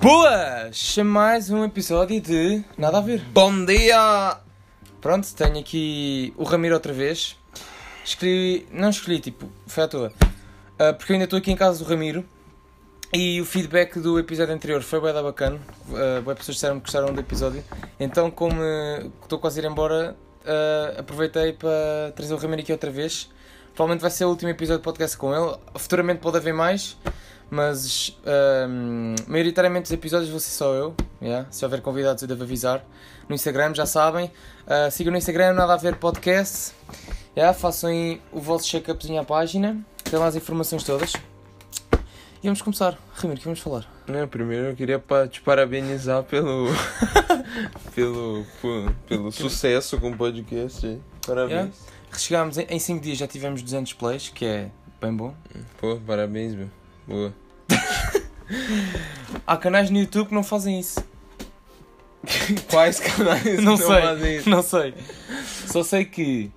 Boas! 0.00 0.96
Mais 1.04 1.50
um 1.50 1.62
episódio 1.62 2.18
de 2.22 2.64
Nada 2.78 2.96
a 2.96 3.00
Ver. 3.02 3.20
Bom 3.34 3.66
dia! 3.66 4.38
Pronto, 4.98 5.28
tenho 5.34 5.58
aqui 5.58 6.32
o 6.38 6.44
Ramiro 6.44 6.72
outra 6.72 6.90
vez. 6.90 7.36
Escolhi. 8.02 8.66
Não 8.72 8.88
escolhi, 8.88 9.20
tipo, 9.20 9.46
foi 9.66 9.84
à 9.84 9.88
toa. 9.88 10.10
Ah, 10.78 10.94
porque 10.94 11.12
eu 11.12 11.16
ainda 11.16 11.24
estou 11.24 11.38
aqui 11.38 11.52
em 11.52 11.56
casa 11.56 11.84
do 11.84 11.88
Ramiro 11.88 12.24
e 13.12 13.42
o 13.42 13.44
feedback 13.44 14.00
do 14.00 14.18
episódio 14.18 14.54
anterior 14.54 14.80
foi 14.80 15.02
bem 15.02 15.12
da 15.12 15.22
bacana. 15.22 15.60
Uh, 15.86 16.22
boas 16.22 16.38
pessoas 16.38 16.54
disseram 16.54 16.76
que 16.76 16.84
gostaram 16.84 17.12
do 17.12 17.20
episódio. 17.20 17.62
Então, 17.98 18.30
como 18.30 18.58
estou 19.22 19.38
quase 19.38 19.60
a 19.60 19.64
ir 19.64 19.70
embora, 19.70 20.16
ah, 20.46 21.00
aproveitei 21.00 21.52
para 21.52 22.12
trazer 22.16 22.32
o 22.32 22.38
Ramiro 22.38 22.62
aqui 22.62 22.72
outra 22.72 22.90
vez. 22.90 23.30
Provavelmente 23.74 24.00
vai 24.00 24.10
ser 24.10 24.24
o 24.24 24.30
último 24.30 24.50
episódio 24.50 24.78
de 24.78 24.84
podcast 24.84 25.14
com 25.18 25.34
ele. 25.34 25.58
Futuramente 25.76 26.20
pode 26.20 26.38
haver 26.38 26.54
mais, 26.54 26.96
mas 27.50 28.16
ahm, 28.24 29.14
maioritariamente 29.26 29.86
os 29.86 29.92
episódios 29.92 30.30
vou 30.30 30.38
ser 30.40 30.50
só 30.50 30.72
eu. 30.74 30.94
yeah. 31.20 31.46
Se 31.50 31.64
houver 31.64 31.80
convidados, 31.82 32.22
eu 32.22 32.28
devo 32.28 32.42
avisar. 32.44 32.84
No 33.28 33.34
Instagram, 33.34 33.74
já 33.74 33.86
sabem. 33.86 34.30
Ah, 34.66 34.90
sigam 34.90 35.10
no 35.12 35.18
Instagram, 35.18 35.52
nada 35.54 35.74
a 35.74 35.76
ver 35.76 35.96
podcast. 35.96 36.72
Yeah, 37.36 37.52
façam 37.56 37.90
aí 37.90 38.20
o 38.32 38.40
vosso 38.40 38.66
check-upzinho 38.66 39.20
à 39.20 39.24
página. 39.24 39.78
Tem 40.04 40.18
lá 40.18 40.26
as 40.26 40.34
informações 40.36 40.82
todas. 40.84 41.12
E 42.42 42.44
vamos 42.46 42.62
começar. 42.62 42.98
Ramiro, 43.14 43.36
o 43.36 43.38
que 43.38 43.44
vamos 43.44 43.60
falar? 43.60 43.86
Né, 44.08 44.26
primeiro 44.26 44.68
eu 44.68 44.74
queria 44.76 45.00
te 45.30 45.40
parabenizar 45.42 46.22
pelo. 46.24 46.66
pelo. 47.94 48.44
pu- 48.60 48.92
pelo 49.06 49.30
sucesso 49.30 49.98
com 50.00 50.10
o 50.10 50.16
podcast. 50.16 50.98
Parabéns. 51.26 51.74
Chegámos 52.16 52.58
em 52.58 52.78
5 52.78 53.00
dias, 53.04 53.18
já 53.18 53.26
tivemos 53.28 53.62
200 53.62 53.92
plays, 53.92 54.28
que 54.30 54.44
é 54.44 54.70
bem 55.00 55.14
bom. 55.14 55.32
Pô, 55.80 55.96
parabéns, 56.04 56.54
meu. 56.54 56.68
Boa. 57.06 57.34
Há 59.46 59.56
canais 59.56 59.90
no 59.90 59.98
YouTube 59.98 60.28
que 60.28 60.34
não 60.34 60.42
fazem 60.42 60.78
isso. 60.80 61.02
Quais 62.70 63.00
canais 63.00 63.62
Não 63.62 63.76
sei. 63.76 63.86
fazem 63.86 64.36
isso? 64.36 64.50
Não 64.50 64.62
sei. 64.62 64.94
Só 65.66 65.82
sei 65.82 66.04
que 66.04 66.50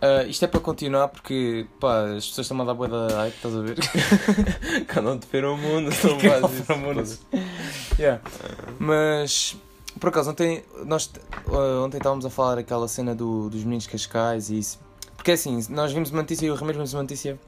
ah, 0.00 0.24
isto 0.24 0.44
é 0.44 0.48
para 0.48 0.60
continuar 0.60 1.08
porque 1.08 1.66
pá, 1.80 2.04
as 2.16 2.26
pessoas 2.26 2.46
estão 2.46 2.60
a 2.60 2.64
dar 2.64 2.74
boa 2.74 2.88
da 2.88 3.16
hype, 3.16 3.34
estás 3.34 3.56
a 3.56 3.60
ver? 3.60 3.76
Canal 4.86 5.16
de 5.16 5.26
Feromono, 5.26 5.88
não 6.04 6.18
Canal 6.18 6.40
faz 6.40 6.50
de 6.50 6.56
isso. 6.56 6.64
Feromonos. 6.64 7.20
Yeah. 7.98 8.22
Mas 8.78 9.56
por 9.98 10.08
acaso 10.08 10.30
ontem 10.30 10.62
nós 10.84 11.10
ah, 11.48 11.82
ontem 11.84 11.96
estávamos 11.96 12.26
a 12.26 12.30
falar 12.30 12.58
aquela 12.58 12.86
cena 12.88 13.14
do, 13.14 13.48
dos 13.48 13.64
meninos 13.64 13.86
cascais 13.86 14.50
e 14.50 14.58
isso. 14.58 14.78
Porque 15.16 15.32
assim, 15.32 15.58
nós 15.70 15.92
vimos 15.92 16.10
uma 16.10 16.22
notícia 16.22 16.46
e 16.46 16.50
o 16.50 16.54
Ramiro 16.54 16.78
vimos 16.78 16.92
uma 16.92 17.02
notícia 17.02 17.38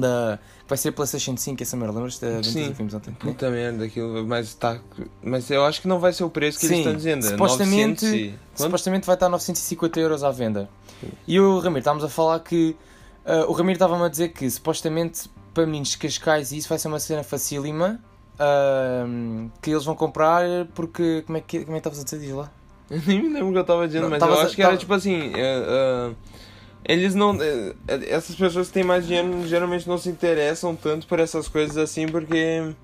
da. 0.00 0.38
que 0.62 0.68
vai 0.68 0.78
ser 0.78 0.92
Playstation 0.92 1.36
5, 1.36 1.62
essa 1.62 1.76
merda, 1.76 1.94
lembras-te 1.94 2.24
da 2.24 2.42
Sim. 2.42 2.68
que 2.68 2.72
vimos 2.74 2.94
ontem? 2.94 3.12
Puta 3.14 3.50
merda, 3.50 3.84
aquilo. 3.84 4.26
Mas 4.26 4.54
tá. 4.54 4.78
Mas 5.22 5.50
eu 5.50 5.64
acho 5.64 5.80
que 5.82 5.88
não 5.88 5.98
vai 5.98 6.12
ser 6.12 6.24
o 6.24 6.30
preço 6.30 6.58
que 6.58 6.66
Sim, 6.66 6.74
eles 6.74 6.86
estão 6.86 6.96
dizendo. 6.96 7.26
é 7.26 7.28
supostamente- 7.30 8.04
900 8.06 8.12
e... 8.12 8.34
Supostamente 8.54 9.06
vai 9.06 9.14
estar 9.16 9.28
950 9.28 10.00
euros 10.00 10.22
à 10.24 10.30
venda. 10.30 10.68
E 11.26 11.38
o 11.40 11.58
Ramiro, 11.58 11.78
estávamos 11.80 12.04
a 12.04 12.08
falar 12.08 12.40
que. 12.40 12.76
ah, 13.26 13.44
o 13.48 13.52
Ramiro 13.52 13.74
estava-me 13.76 14.04
a 14.04 14.08
dizer 14.08 14.28
que 14.30 14.48
supostamente 14.50 15.28
para 15.52 15.66
meninos 15.66 15.90
de 15.90 15.98
Cascais 15.98 16.50
e 16.52 16.56
isso 16.58 16.68
vai 16.68 16.78
ser 16.78 16.88
uma 16.88 16.98
cena 17.00 17.22
facílima. 17.22 18.00
ah, 18.38 19.04
que 19.60 19.70
eles 19.70 19.84
vão 19.84 19.94
comprar 19.94 20.42
porque. 20.74 21.22
Como 21.26 21.38
é 21.38 21.40
que 21.40 21.64
como 21.64 21.76
é 21.76 21.80
que 21.80 21.88
estavas 21.88 22.00
a 22.00 22.04
dizer? 22.04 22.18
Diz 22.20 22.30
lá. 22.34 22.50
Eu 22.90 23.00
nem 23.06 23.22
me 23.22 23.28
lembro 23.28 23.48
o 23.48 23.52
que 23.52 23.58
eu 23.58 23.62
estava 23.62 23.86
dizendo, 23.86 24.02
Não, 24.02 24.10
mas 24.10 24.22
eu 24.22 24.40
acho 24.40 24.54
que 24.54 24.60
era 24.62 24.70
tava- 24.70 24.78
tipo 24.80 24.94
assim. 24.94 25.32
é, 25.34 26.10
eles 26.84 27.14
não. 27.14 27.40
é, 27.40 27.74
é, 27.88 28.10
essas 28.14 28.36
pessoas 28.36 28.68
que 28.68 28.74
têm 28.74 28.84
mais 28.84 29.06
dinheiro 29.06 29.46
geralmente 29.46 29.88
não 29.88 29.98
se 29.98 30.08
interessam 30.08 30.76
tanto 30.76 31.06
por 31.06 31.18
essas 31.18 31.48
coisas 31.48 31.76
assim, 31.76 32.06
porque 32.06 32.74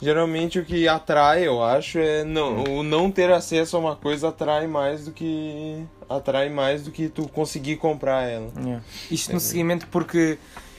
geralmente 0.00 0.58
o 0.58 0.64
que 0.64 0.86
atrai, 0.86 1.46
eu 1.46 1.62
acho, 1.62 1.98
é 1.98 2.24
não, 2.24 2.64
o 2.64 2.82
não 2.82 3.10
ter 3.10 3.32
acesso 3.32 3.76
a 3.76 3.80
uma 3.80 3.96
coisa 3.96 4.28
atrai 4.28 4.66
mais 4.66 5.06
do 5.06 5.12
que. 5.12 5.84
atrai 6.08 6.48
mais 6.48 6.84
do 6.84 6.90
que 6.90 7.08
tu 7.08 7.28
conseguir 7.28 7.76
comprar 7.76 8.22
ela. 8.22 8.50
Yeah. 8.56 8.84
Isto 9.10 9.32
no 9.32 9.40
seguimento 9.40 9.86
porque 9.88 10.38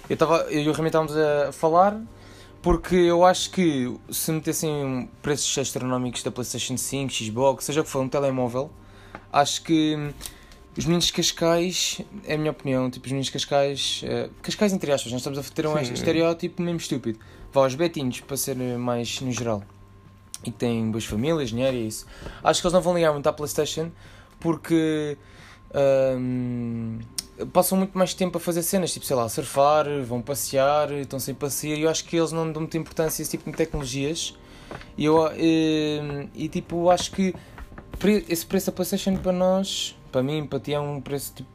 eu, 0.10 0.14
estava 0.14 0.46
eu 0.50 0.62
e 0.62 0.70
o 0.70 0.72
Ramiro 0.72 0.88
estávamos 0.88 1.18
a 1.18 1.52
falar 1.52 2.00
porque 2.62 2.96
eu 2.96 3.24
acho 3.24 3.52
que 3.52 3.96
se 4.10 4.32
metessem 4.32 5.08
preços 5.22 5.56
astronómicos 5.56 6.24
da 6.24 6.32
Playstation 6.32 6.76
5, 6.76 7.14
Xbox, 7.14 7.66
seja 7.66 7.82
o 7.82 7.84
que 7.84 7.90
for, 7.92 8.02
um 8.02 8.10
telemóvel, 8.10 8.72
acho 9.32 9.62
que 9.62 9.96
hum, 9.96 10.12
os 10.78 10.86
meninos 10.86 11.06
de 11.06 11.14
Cascais, 11.14 12.02
é 12.26 12.36
a 12.36 12.38
minha 12.38 12.52
opinião, 12.52 12.90
tipo, 12.90 13.06
os 13.06 13.12
meninos 13.12 13.28
de 13.28 13.32
Cascais, 13.32 14.02
eh, 14.04 14.30
Cascais 14.42 14.74
entre 14.74 14.92
aspas, 14.92 15.12
nós 15.12 15.22
estamos 15.22 15.40
a 15.40 15.44
ter 15.44 15.66
um 15.66 15.86
Sim. 15.86 15.94
estereótipo 15.94 16.62
mesmo 16.62 16.80
estúpido. 16.80 17.20
Vá 17.54 17.62
aos 17.64 17.76
betinhos, 17.76 18.20
para 18.20 18.36
ser 18.36 18.60
eh, 18.60 18.76
mais 18.76 19.22
no 19.22 19.32
geral. 19.32 19.64
E 20.42 20.52
que 20.52 20.58
têm 20.58 20.92
boas 20.92 21.06
famílias, 21.06 21.50
dinheiro 21.50 21.78
e 21.78 21.88
isso. 21.88 22.06
Acho 22.44 22.62
que 22.62 22.68
eles 22.68 22.74
não 22.74 22.82
vão 22.82 22.94
ligar 22.94 23.14
muito 23.14 23.26
à 23.28 23.32
Playstation 23.32 23.90
porque 24.40 25.18
hum, 26.20 27.00
passam 27.54 27.78
muito 27.78 27.98
mais 27.98 28.14
tempo 28.14 28.38
a 28.38 28.42
fazer 28.42 28.62
cenas, 28.62 28.92
tipo, 28.92 29.06
sei 29.06 29.16
lá, 29.16 29.28
surfar, 29.30 29.86
vão 30.04 30.22
passear, 30.22 30.92
estão 30.92 31.20
sem 31.20 31.34
passear 31.34 31.78
e 31.78 31.84
eu 31.84 31.90
acho 31.90 32.04
que 32.04 32.18
eles 32.18 32.32
não 32.32 32.52
dão 32.52 32.62
muita 32.62 32.78
importância 32.78 33.22
a 33.22 33.24
esse 33.24 33.32
tipo 33.32 33.50
de 33.50 33.56
tecnologias. 33.56 34.38
E 34.98 35.06
eu 35.06 35.24
hum, 35.24 36.28
e 36.36 36.50
tipo, 36.50 36.90
acho 36.90 37.12
que 37.12 37.34
esse 38.28 38.46
preço 38.46 38.68
da 38.68 38.72
Playstation 38.74 39.16
para 39.16 39.32
nós, 39.32 39.96
para 40.16 40.24
mim, 40.24 40.46
para 40.46 40.62
ti 40.62 40.74
é 40.74 40.80
um 40.80 41.02
preço 41.02 41.34
tipo, 41.36 41.50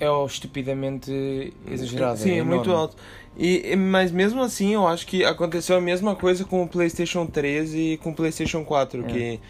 é 0.00 0.08
estupidamente 0.26 1.52
exagerado. 1.70 2.18
Sim, 2.18 2.40
é, 2.40 2.42
muito 2.42 2.64
enorme. 2.64 2.72
alto. 2.82 2.96
E, 3.38 3.76
mas 3.76 4.10
mesmo 4.10 4.42
assim, 4.42 4.74
eu 4.74 4.84
acho 4.88 5.06
que 5.06 5.24
aconteceu 5.24 5.76
a 5.76 5.80
mesma 5.80 6.16
coisa 6.16 6.44
com 6.44 6.64
o 6.64 6.68
PlayStation 6.68 7.24
3 7.24 7.72
e 7.74 8.00
com 8.02 8.10
o 8.10 8.14
PlayStation 8.14 8.64
4, 8.64 9.04
É. 9.04 9.06
que 9.06 9.40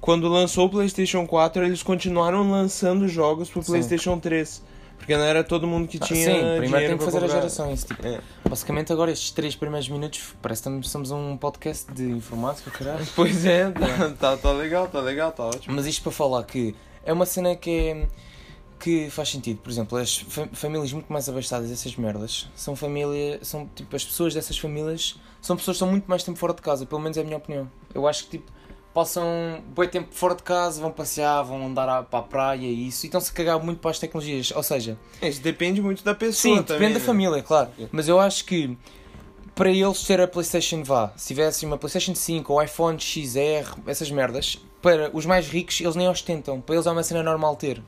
quando 0.00 0.26
lançou 0.26 0.66
o 0.66 0.70
PlayStation 0.70 1.26
4, 1.26 1.64
eles 1.66 1.82
continuaram 1.82 2.50
lançando 2.50 3.06
jogos 3.06 3.50
pro 3.50 3.62
Sim. 3.62 3.72
PlayStation 3.72 4.18
3, 4.18 4.62
porque 4.96 5.14
não 5.14 5.24
era 5.24 5.44
todo 5.44 5.66
mundo 5.66 5.86
que 5.86 5.98
Ah, 6.00 6.06
tinha 6.06 6.24
Sim, 6.32 6.58
primeiro 6.58 6.88
tem 6.88 6.96
que 6.98 7.04
fazer 7.04 7.18
a 7.18 7.20
comprar. 7.20 7.36
geração. 7.36 7.72
Isso, 7.74 7.86
tipo, 7.88 8.06
É. 8.06 8.20
Basicamente, 8.48 8.90
agora 8.92 9.10
estes 9.12 9.30
três 9.32 9.54
primeiros 9.54 9.88
minutos, 9.90 10.34
parece 10.40 10.62
que 10.62 10.68
estamos- 10.68 10.90
somos 10.90 11.10
um 11.10 11.36
podcast 11.36 11.92
de 11.92 12.04
informática, 12.10 12.70
caralho. 12.70 13.04
Pois 13.14 13.44
é, 13.44 13.70
tá, 13.70 14.08
tá, 14.18 14.36
tá 14.38 14.52
legal, 14.52 14.88
tá 14.88 15.00
legal, 15.00 15.30
tá 15.32 15.44
ótimo. 15.44 15.74
Mas 15.76 15.86
isto 15.86 16.02
para 16.02 16.12
falar 16.12 16.44
que 16.44 16.74
é 17.04 17.12
uma 17.12 17.26
cena 17.26 17.54
que 17.56 17.70
é, 17.70 18.06
que 18.78 19.10
faz 19.10 19.28
sentido. 19.30 19.58
Por 19.60 19.70
exemplo, 19.70 19.98
as 19.98 20.18
fa- 20.18 20.48
famílias 20.52 20.92
muito 20.92 21.12
mais 21.12 21.28
abastadas 21.28 21.68
dessas 21.70 21.94
merdas 21.96 22.48
são 22.54 22.74
família, 22.76 23.38
são 23.42 23.68
tipo 23.74 23.94
as 23.94 24.04
pessoas 24.04 24.34
dessas 24.34 24.58
famílias 24.58 25.16
são 25.40 25.56
pessoas 25.56 25.76
que 25.76 25.82
estão 25.84 25.90
muito 25.90 26.06
mais 26.06 26.22
tempo 26.22 26.38
fora 26.38 26.54
de 26.54 26.62
casa, 26.62 26.86
pelo 26.86 27.00
menos 27.00 27.16
é 27.16 27.20
a 27.20 27.24
minha 27.24 27.36
opinião. 27.36 27.70
Eu 27.94 28.06
acho 28.06 28.24
que 28.24 28.30
tipo 28.38 28.50
passam 28.94 29.24
bom 29.74 29.86
tempo 29.86 30.08
fora 30.14 30.34
de 30.34 30.42
casa, 30.42 30.80
vão 30.80 30.90
passear, 30.92 31.42
vão 31.42 31.64
andar 31.66 31.88
à- 31.88 32.02
para 32.02 32.18
a 32.18 32.22
praia 32.22 32.66
e 32.66 32.88
isso, 32.88 33.04
e 33.04 33.08
estão-se 33.08 33.30
a 33.30 33.34
cagar 33.34 33.58
muito 33.62 33.78
para 33.78 33.90
as 33.90 33.98
tecnologias. 33.98 34.52
Ou 34.54 34.62
seja, 34.62 34.98
Isso 35.22 35.40
depende 35.40 35.80
muito 35.80 36.04
da 36.04 36.14
pessoa 36.14 36.58
Sim, 36.58 36.62
também. 36.62 36.78
depende 36.80 36.92
da 36.94 36.98
né? 37.00 37.06
família, 37.06 37.42
claro. 37.42 37.70
É. 37.78 37.86
Mas 37.90 38.06
eu 38.06 38.20
acho 38.20 38.44
que 38.44 38.76
para 39.54 39.70
eles 39.70 40.02
ter 40.04 40.20
a 40.20 40.26
PlayStation 40.26 40.82
vá, 40.82 41.12
se 41.16 41.28
tivessem 41.28 41.66
uma 41.66 41.76
PlayStation 41.76 42.14
5 42.14 42.52
ou 42.52 42.62
iPhone 42.62 42.98
XR, 42.98 43.78
essas 43.86 44.10
merdas, 44.10 44.58
para 44.80 45.10
os 45.14 45.26
mais 45.26 45.48
ricos 45.48 45.80
eles 45.80 45.94
nem 45.94 46.08
ostentam. 46.08 46.60
Para 46.60 46.74
eles 46.74 46.86
é 46.86 46.90
uma 46.90 47.02
cena 47.02 47.22
normal 47.22 47.54
ter. 47.56 47.82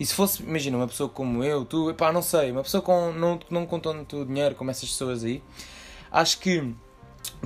E 0.00 0.04
se 0.04 0.14
fosse, 0.14 0.42
imagina, 0.42 0.76
uma 0.76 0.88
pessoa 0.88 1.08
como 1.08 1.44
eu, 1.44 1.64
tu, 1.64 1.90
epá, 1.90 2.12
não 2.12 2.22
sei, 2.22 2.50
uma 2.50 2.62
pessoa 2.62 2.82
com, 2.82 3.12
não, 3.12 3.38
não 3.48 3.64
com 3.64 3.78
tanto 3.78 4.24
dinheiro 4.24 4.54
como 4.54 4.70
essas 4.70 4.88
pessoas 4.88 5.22
aí, 5.22 5.42
acho 6.10 6.40
que 6.40 6.74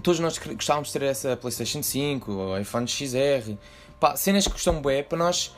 todos 0.03 0.19
nós 0.21 0.39
gostávamos 0.39 0.89
de 0.89 0.99
ter 0.99 1.05
essa 1.05 1.37
PlayStation 1.37 1.83
5 1.83 2.33
ou 2.33 2.59
iPhone 2.59 2.87
XR, 2.89 3.53
pá, 4.01 4.17
cenas 4.17 4.47
que 4.47 4.53
custam 4.53 4.81
bué, 4.81 5.03
para 5.03 5.19
nós, 5.19 5.55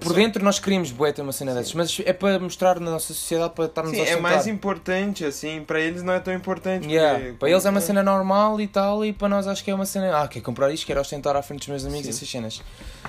por 0.00 0.08
Sim. 0.08 0.14
dentro 0.14 0.44
nós 0.44 0.58
queríamos 0.58 0.90
bué 0.90 1.12
ter 1.12 1.22
uma 1.22 1.32
cena 1.32 1.54
dessas, 1.54 1.72
mas 1.74 2.00
é 2.04 2.12
para 2.12 2.38
mostrar 2.38 2.78
na 2.80 2.90
nossa 2.90 3.08
sociedade, 3.14 3.54
para 3.54 3.66
estarmos 3.66 3.92
Sim, 3.96 4.02
a 4.02 4.06
é 4.08 4.16
mais 4.20 4.46
importante, 4.46 5.24
assim, 5.24 5.62
pra 5.64 5.80
eles 5.80 6.02
não 6.02 6.12
é 6.12 6.20
tão 6.20 6.34
importante. 6.34 6.86
Yeah. 6.88 7.18
porque- 7.18 7.32
Para 7.38 7.50
eles 7.50 7.64
é 7.64 7.70
uma 7.70 7.80
cena 7.80 8.02
normal 8.02 8.60
e 8.60 8.66
tal, 8.66 9.04
e 9.04 9.12
para 9.12 9.28
nós 9.28 9.46
acho 9.46 9.62
que 9.64 9.70
é 9.70 9.74
uma 9.74 9.86
cena. 9.86 10.22
Ah, 10.22 10.28
quer 10.28 10.40
comprar 10.40 10.72
isto, 10.72 10.86
quero 10.86 11.00
ostentar 11.00 11.36
à 11.36 11.42
frente 11.42 11.60
dos 11.60 11.68
meus 11.68 11.84
amigos, 11.84 12.04
Sim. 12.06 12.10
essas 12.10 12.28
cenas. 12.30 12.62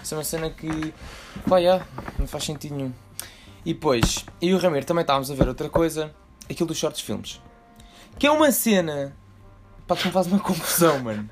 Isso 0.04 0.14
é 0.14 0.18
uma 0.18 0.24
cena 0.24 0.50
que. 0.50 0.94
pá, 1.50 1.58
yeah, 1.58 1.86
não 2.20 2.28
faz 2.28 2.44
sentido 2.46 2.76
nenhum. 2.76 2.94
E 3.66 3.74
depois, 3.74 4.24
eu 4.42 4.50
e 4.50 4.54
o 4.54 4.58
Ramiro 4.60 4.86
também 4.86 5.02
estávamos 5.02 5.30
a 5.32 5.34
ver 5.36 5.48
outra 5.48 5.68
coisa, 5.70 6.14
aquilo 6.50 6.68
dos 6.68 6.78
shorts 6.78 7.02
filmes. 7.02 7.42
Que 8.20 8.28
é 8.28 8.32
uma 8.32 8.52
cena. 8.52 9.16
pá, 9.88 9.96
que 9.96 10.06
me 10.08 10.14
faz 10.14 10.28
uma 10.28 10.38
confusão, 10.40 11.00
mano. 11.00 11.28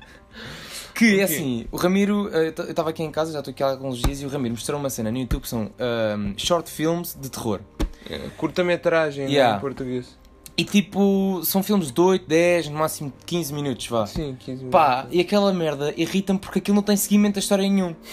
Que 0.94 1.20
é 1.20 1.24
assim, 1.24 1.66
o 1.72 1.76
Ramiro, 1.76 2.30
eh, 2.32 2.54
eu 2.56 2.70
estava 2.70 2.90
aqui 2.90 3.02
em 3.02 3.10
casa, 3.10 3.32
já 3.32 3.40
estou 3.40 3.50
aqui 3.52 3.62
há 3.62 3.70
alguns 3.70 3.98
dias, 3.98 4.20
e 4.22 4.26
o 4.26 4.28
Ramiro 4.28 4.54
mostrou 4.54 4.78
uma 4.78 4.88
cena 4.90 5.10
no 5.10 5.18
YouTube 5.18 5.42
que 5.42 5.48
são 5.48 5.70
ahm, 5.78 6.34
short 6.36 6.70
films 6.70 7.16
de 7.20 7.28
terror. 7.30 7.60
É, 8.08 8.18
Curta-metragem, 8.36 9.28
Yeah. 9.28 9.52
né, 9.52 9.58
em 9.58 9.60
português. 9.60 10.16
E 10.56 10.62
tipo, 10.64 11.40
são 11.42 11.64
filmes 11.64 11.90
de 11.90 12.00
8, 12.00 12.28
10, 12.28 12.68
no 12.68 12.78
máximo 12.78 13.12
15 13.26 13.52
minutos, 13.52 13.88
vá. 13.88 14.06
Sim, 14.06 14.36
15 14.38 14.66
Pá, 14.66 14.98
minutos. 14.98 15.16
e 15.16 15.20
aquela 15.20 15.52
merda 15.52 15.92
irrita-me 15.96 16.38
porque 16.38 16.60
aquilo 16.60 16.76
não 16.76 16.82
tem 16.82 16.96
seguimento 16.96 17.34
da 17.34 17.40
história 17.40 17.68
nenhum. 17.68 17.94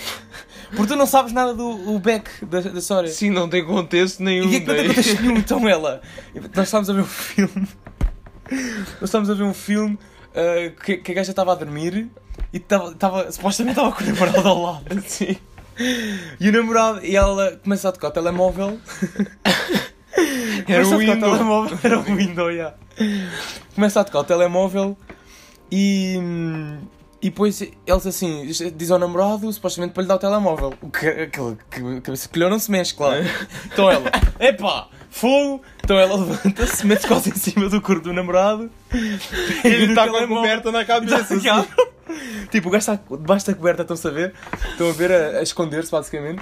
Porque 0.74 0.88
tu 0.94 0.96
não 0.96 1.06
sabes 1.06 1.34
nada 1.34 1.54
do 1.54 2.00
back 2.00 2.46
da, 2.46 2.62
da 2.62 2.80
história. 2.80 3.10
Sim, 3.10 3.30
não 3.30 3.50
tem 3.50 3.66
contexto 3.66 4.24
nenhum. 4.24 4.50
E 4.50 4.56
é 4.56 4.60
que 4.62 4.68
não 4.68 4.76
tem 4.76 4.88
contexto 4.88 5.22
nenhum, 5.22 5.38
então 5.38 5.68
ela. 5.68 6.02
Nós 6.56 6.68
estávamos 6.68 6.90
a 6.90 6.94
ver 6.94 7.02
um 7.02 7.06
filme. 7.06 7.68
Nós 8.50 9.04
estávamos 9.04 9.30
a 9.30 9.34
ver 9.34 9.44
um 9.44 9.54
filme 9.54 10.00
ah, 10.34 10.72
que, 10.84 10.96
que 10.98 11.12
a 11.12 11.16
gaja 11.16 11.32
estava 11.32 11.52
a 11.52 11.56
dormir 11.56 12.10
e 12.54 12.60
tava, 12.60 12.94
tava, 12.96 13.32
supostamente 13.32 13.78
estava 13.78 13.96
com 13.96 14.04
o 14.04 14.08
namorado 14.08 14.48
ao 14.48 14.62
lado. 14.62 15.02
Sim. 15.08 15.38
E 16.40 16.50
o 16.50 16.52
namorado, 16.52 17.06
e 17.06 17.16
ela 17.16 17.60
começa 17.64 17.90
a 17.90 17.92
tocar 17.92 18.10
o 18.10 18.12
telemóvel. 18.12 18.80
Era 20.68 20.86
o 20.86 20.88
a 20.88 20.92
tocar 20.92 20.98
window. 20.98 21.32
telemóvel. 21.32 21.80
Era 21.84 22.00
o 22.00 22.04
window, 22.04 22.52
yeah. 22.52 22.76
Começa 23.74 24.02
a 24.02 24.04
tocar 24.04 24.20
o 24.20 24.24
telemóvel 24.24 24.98
e. 25.72 26.20
E 27.24 27.30
depois 27.30 27.62
eles 27.62 28.08
assim, 28.08 28.48
diz 28.76 28.90
ao 28.90 28.98
namorado, 28.98 29.52
supostamente 29.54 29.94
para 29.94 30.02
lhe 30.02 30.08
dar 30.08 30.16
o 30.16 30.18
telemóvel. 30.18 30.74
O 30.82 30.90
que, 30.90 31.06
aquele 31.06 31.56
que 31.70 32.02
cabeça 32.02 32.28
que 32.28 32.40
lhe 32.40 32.50
não 32.50 32.58
se 32.58 32.72
mexe, 32.72 32.96
claro. 32.96 33.24
Então 33.68 33.92
ela, 33.92 34.10
epá, 34.40 34.88
fogo! 35.08 35.62
Então 35.84 36.00
ela 36.00 36.16
levanta-se, 36.16 36.84
mete 36.88 37.06
quase 37.06 37.30
em 37.30 37.36
cima 37.36 37.70
do 37.70 37.80
corpo 37.80 38.02
do 38.02 38.12
namorado. 38.12 38.72
Ele 39.64 39.86
no 39.86 39.94
tá 39.94 40.08
com 40.10 40.18
a 40.18 40.28
coberta 40.28 40.72
na 40.72 40.84
cabeça. 40.84 41.18
assim. 41.18 41.48
Tipo, 42.50 42.68
o 42.68 42.72
gajo 42.72 42.92
está 42.92 43.16
debaixo 43.16 43.48
da 43.48 43.54
coberta, 43.54 43.82
estão-se 43.84 44.08
a 44.08 44.12
ver? 44.12 44.34
Estão 44.72 44.90
a 44.90 44.94
ver 44.94 45.12
a, 45.12 45.40
a 45.40 45.44
esconder-se, 45.44 45.92
basicamente. 45.92 46.42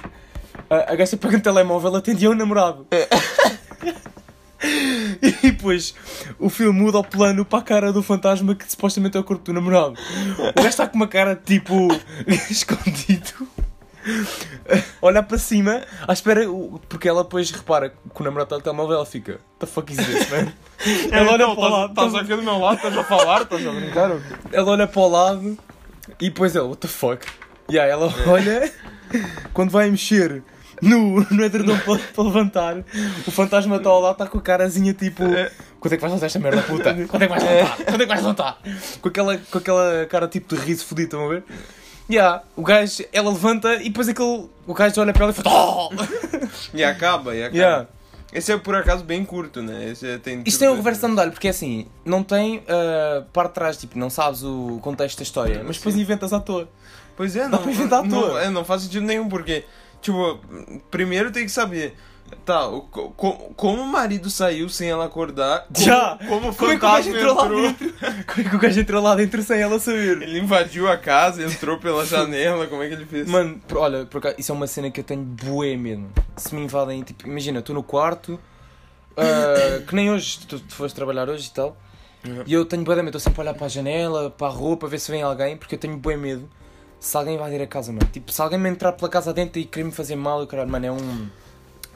A, 0.68 0.92
a 0.92 0.96
gaja 0.96 1.16
pega 1.16 1.36
no 1.36 1.42
telemóvel, 1.42 1.94
atendia 1.96 2.30
o 2.30 2.34
namorado. 2.34 2.86
E 5.22 5.50
depois 5.50 5.94
o 6.38 6.50
filme 6.50 6.78
muda 6.78 6.98
o 6.98 7.04
plano 7.04 7.44
para 7.44 7.60
a 7.60 7.62
cara 7.62 7.92
do 7.92 8.02
fantasma 8.02 8.54
que 8.54 8.70
supostamente 8.70 9.16
é 9.16 9.20
o 9.20 9.24
corpo 9.24 9.42
do 9.44 9.52
namorado. 9.54 9.94
O 10.38 10.52
gajo 10.54 10.68
está 10.68 10.86
com 10.86 10.96
uma 10.96 11.08
cara 11.08 11.34
tipo 11.34 11.88
escondido. 12.50 13.48
Olha 15.02 15.22
para 15.22 15.38
cima, 15.38 15.82
à 16.06 16.12
espera, 16.12 16.42
porque 16.88 17.08
ela 17.08 17.22
depois 17.22 17.50
repara 17.50 17.90
que 17.90 18.20
o 18.20 18.24
namorado 18.24 18.46
está 18.46 18.56
no 18.56 18.62
telemóvel 18.62 18.96
ela 18.96 19.06
fica, 19.06 19.32
what 19.32 19.42
the 19.58 19.66
fuck 19.66 19.92
is 19.92 19.98
this, 19.98 20.30
man? 20.30 20.52
Ela 21.12 21.32
olha 21.32 21.42
Então, 21.44 21.56
para 21.56 21.64
o 21.64 21.70
lado, 21.70 21.90
Estás 21.90 22.14
aqui 22.14 22.36
do 22.36 22.42
meu 22.42 22.58
lado, 22.58 22.76
estás 22.76 22.96
a 22.96 23.04
falar, 23.04 23.42
estás 23.42 23.66
a 23.66 23.70
brincar? 23.70 24.10
ela 24.52 24.70
olha 24.70 24.86
para 24.86 25.00
o 25.00 25.08
lado 25.08 25.58
e 26.20 26.28
depois 26.30 26.56
ela, 26.56 26.68
what 26.68 26.80
the 26.80 26.88
fuck? 26.88 27.26
E 27.68 27.78
aí 27.78 27.90
ela 27.90 28.12
olha, 28.26 28.72
quando 29.52 29.70
vai 29.70 29.90
mexer 29.90 30.42
no, 30.80 31.20
no 31.30 31.44
edredom 31.44 31.78
para, 31.78 31.98
para 31.98 32.24
levantar, 32.24 32.76
o 33.26 33.30
fantasma 33.30 33.76
está 33.76 33.90
ao 33.90 34.00
lado, 34.00 34.12
está 34.12 34.26
com 34.26 34.38
a 34.38 34.42
carazinha 34.42 34.94
tipo. 34.94 35.22
Quando 35.78 35.92
é 35.92 35.96
que 35.96 36.00
vais 36.00 36.12
lançar 36.12 36.26
esta 36.26 36.38
merda, 36.38 36.62
puta? 36.62 36.94
Quando 37.06 37.22
é 37.22 37.26
que 37.26 37.32
vais 37.32 37.42
levantar? 37.42 37.76
Quando 37.76 37.94
é 37.94 37.98
que 37.98 38.06
vais 38.06 38.20
levantar? 38.22 38.58
Com 39.00 39.08
aquela, 39.08 39.38
com 39.38 39.58
aquela 39.58 40.06
cara 40.06 40.28
tipo 40.28 40.54
de 40.54 40.60
riso 40.62 40.84
fodido, 40.86 41.04
estão 41.16 41.26
a 41.26 41.28
ver? 41.28 41.44
Yeah, 42.10 42.42
o 42.56 42.62
gajo, 42.62 43.04
ela 43.12 43.30
levanta 43.30 43.74
e 43.76 43.84
depois 43.84 44.08
aquele. 44.08 44.50
O 44.66 44.74
gajo 44.74 45.00
olha 45.00 45.12
para 45.12 45.24
ela 45.24 45.32
e 45.32 45.34
fala. 45.34 45.50
Oh! 45.54 45.90
E 46.74 46.82
acaba, 46.82 47.34
e 47.36 47.44
acaba. 47.44 47.56
Yeah. 47.56 47.86
Esse 48.32 48.52
é 48.52 48.56
por 48.56 48.74
acaso 48.76 49.04
bem 49.04 49.24
curto, 49.24 49.60
né? 49.60 49.90
Esse 49.90 50.06
é, 50.06 50.18
tem 50.18 50.42
Isto 50.46 50.64
é 50.64 50.70
o 50.70 50.76
reverso 50.76 51.02
da 51.02 51.08
medalha, 51.08 51.30
porque 51.30 51.48
é 51.48 51.50
assim, 51.50 51.86
não 52.04 52.22
tem 52.22 52.62
ah, 52.68 53.24
parte 53.32 53.48
de 53.48 53.54
trás, 53.54 53.76
tipo, 53.76 53.98
não 53.98 54.08
sabes 54.08 54.42
o 54.42 54.78
contexto 54.82 55.18
da 55.18 55.22
história, 55.22 55.62
mas 55.64 55.76
depois 55.78 55.94
Sim. 55.94 56.00
inventas 56.00 56.32
à 56.32 56.38
toa. 56.38 56.68
Pois 57.16 57.34
é, 57.34 57.48
não, 57.48 57.58
à 57.58 58.02
não, 58.02 58.08
toa. 58.08 58.42
é, 58.42 58.50
não 58.50 58.64
faz 58.64 58.82
sentido 58.82 59.04
nenhum, 59.04 59.28
porque, 59.28 59.64
tipo, 60.00 60.38
primeiro 60.90 61.30
tem 61.32 61.44
que 61.44 61.50
saber, 61.50 61.96
tá, 62.44 62.66
o, 62.68 62.82
co- 62.82 63.10
co- 63.10 63.52
como 63.56 63.82
o 63.82 63.86
marido 63.86 64.28
saiu 64.30 64.68
sem 64.68 64.88
ela 64.90 65.04
acordar, 65.04 65.66
como, 65.72 65.86
Já! 65.86 66.18
como 66.28 66.50
o 66.50 66.54
Como 66.54 66.70
é 66.72 66.78
que 66.78 66.84
o 66.84 66.88
gajo 66.88 67.10
fantasma 67.12 67.18
entrou 67.18 67.34
lá 67.34 67.44
entrou, 67.44 67.62
dentro? 67.62 67.94
Como 68.26 68.46
é 68.46 68.50
que 68.50 68.56
o 68.56 68.58
gajo 68.58 68.80
entrou 68.80 69.02
lá 69.02 69.14
dentro 69.14 69.42
sem 69.42 69.60
ela 69.60 69.78
saber? 69.78 70.22
ele 70.22 70.38
invadiu 70.38 70.88
a 70.90 70.96
casa, 70.96 71.42
entrou 71.44 71.78
pela 71.78 72.04
janela, 72.06 72.66
como 72.66 72.82
é 72.82 72.88
que 72.88 72.94
ele 72.94 73.06
fez? 73.06 73.28
Mano, 73.28 73.60
olha, 73.74 74.04
por 74.06 74.18
acaso, 74.18 74.34
isso 74.38 74.52
é 74.52 74.54
uma 74.54 74.66
cena 74.66 74.90
que 74.90 75.00
eu 75.00 75.04
tenho 75.04 75.22
bué 75.22 75.76
medo. 75.76 76.08
Se 76.36 76.54
me 76.54 76.62
invadem, 76.62 77.02
tipo, 77.02 77.26
imagina, 77.26 77.60
estou 77.60 77.74
no 77.74 77.82
quarto, 77.82 78.38
ah, 79.16 79.82
que 79.86 79.94
nem 79.94 80.10
hoje, 80.10 80.40
tu, 80.46 80.58
tu 80.60 80.74
foste 80.74 80.94
trabalhar 80.94 81.28
hoje 81.28 81.48
e 81.48 81.52
tal, 81.54 81.76
Uhum. 82.22 82.42
e 82.46 82.52
eu 82.52 82.66
tenho 82.66 82.84
bué 82.84 82.94
medo, 82.96 83.08
estou 83.16 83.20
sempre 83.20 83.40
a 83.40 83.44
olhar 83.44 83.54
para 83.54 83.64
a 83.64 83.68
janela, 83.68 84.28
para 84.30 84.48
a 84.52 84.76
para 84.76 84.88
ver 84.88 84.98
se 85.00 85.10
vem 85.10 85.22
alguém, 85.22 85.56
porque 85.56 85.74
eu 85.74 85.78
tenho 85.78 85.96
bué 85.96 86.18
medo 86.18 86.46
se 86.98 87.16
alguém 87.16 87.34
invadir 87.34 87.62
a 87.62 87.66
casa, 87.66 87.90
mano. 87.92 88.06
Tipo, 88.12 88.30
se 88.30 88.42
alguém 88.42 88.58
me 88.58 88.68
entrar 88.68 88.92
pela 88.92 89.08
casa 89.08 89.32
dentro 89.32 89.58
e 89.58 89.64
querer 89.64 89.84
me 89.84 89.90
fazer 89.90 90.16
mal, 90.16 90.38
eu 90.40 90.46
caralho, 90.46 90.68
mano, 90.70 90.84
é 90.84 90.92
um... 90.92 91.28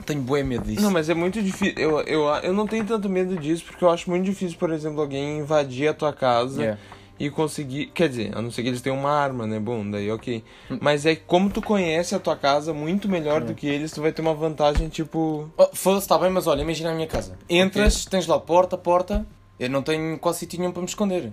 Tenho 0.06 0.20
bué 0.20 0.42
medo 0.42 0.64
disso. 0.64 0.82
Não, 0.82 0.90
mas 0.90 1.08
é 1.08 1.14
muito 1.14 1.42
difícil, 1.42 1.74
eu, 1.78 2.00
eu, 2.02 2.24
eu 2.42 2.52
não 2.52 2.66
tenho 2.66 2.84
tanto 2.84 3.08
medo 3.08 3.36
disso, 3.36 3.64
porque 3.64 3.84
eu 3.84 3.90
acho 3.90 4.10
muito 4.10 4.24
difícil, 4.24 4.58
por 4.58 4.70
exemplo, 4.72 5.00
alguém 5.00 5.38
invadir 5.38 5.88
a 5.88 5.94
tua 5.94 6.12
casa 6.12 6.60
Yeah. 6.60 6.80
e 7.18 7.30
conseguir, 7.30 7.86
quer 7.86 8.08
dizer, 8.08 8.36
a 8.36 8.42
não 8.42 8.50
ser 8.50 8.62
que 8.62 8.68
eles 8.68 8.82
tenham 8.82 8.98
uma 8.98 9.10
arma, 9.12 9.46
né, 9.46 9.58
bom, 9.58 9.88
daí 9.88 10.10
ok, 10.10 10.44
Hum. 10.70 10.78
mas 10.80 11.06
é 11.06 11.14
como 11.16 11.48
tu 11.48 11.62
conhece 11.62 12.14
a 12.14 12.18
tua 12.18 12.36
casa 12.36 12.74
muito 12.74 13.08
melhor 13.08 13.40
do 13.40 13.54
que 13.54 13.66
eles, 13.66 13.92
tu 13.92 14.02
vai 14.02 14.12
ter 14.12 14.20
uma 14.20 14.34
vantagem, 14.34 14.88
tipo... 14.88 15.48
Oh, 15.56 15.68
Foda-se, 15.72 16.04
está 16.04 16.18
bem, 16.18 16.28
mas 16.30 16.46
olha, 16.46 16.60
imagina 16.62 16.90
a 16.90 16.94
minha 16.94 17.06
casa. 17.06 17.38
Entras, 17.48 18.04
tens 18.04 18.26
lá 18.26 18.38
porta, 18.38 18.76
porta, 18.76 19.24
eu 19.58 19.70
não 19.70 19.80
tenho 19.82 20.18
quase 20.18 20.40
sítio 20.40 20.58
nenhum 20.58 20.72
para 20.72 20.82
me 20.82 20.88
esconder. 20.88 21.32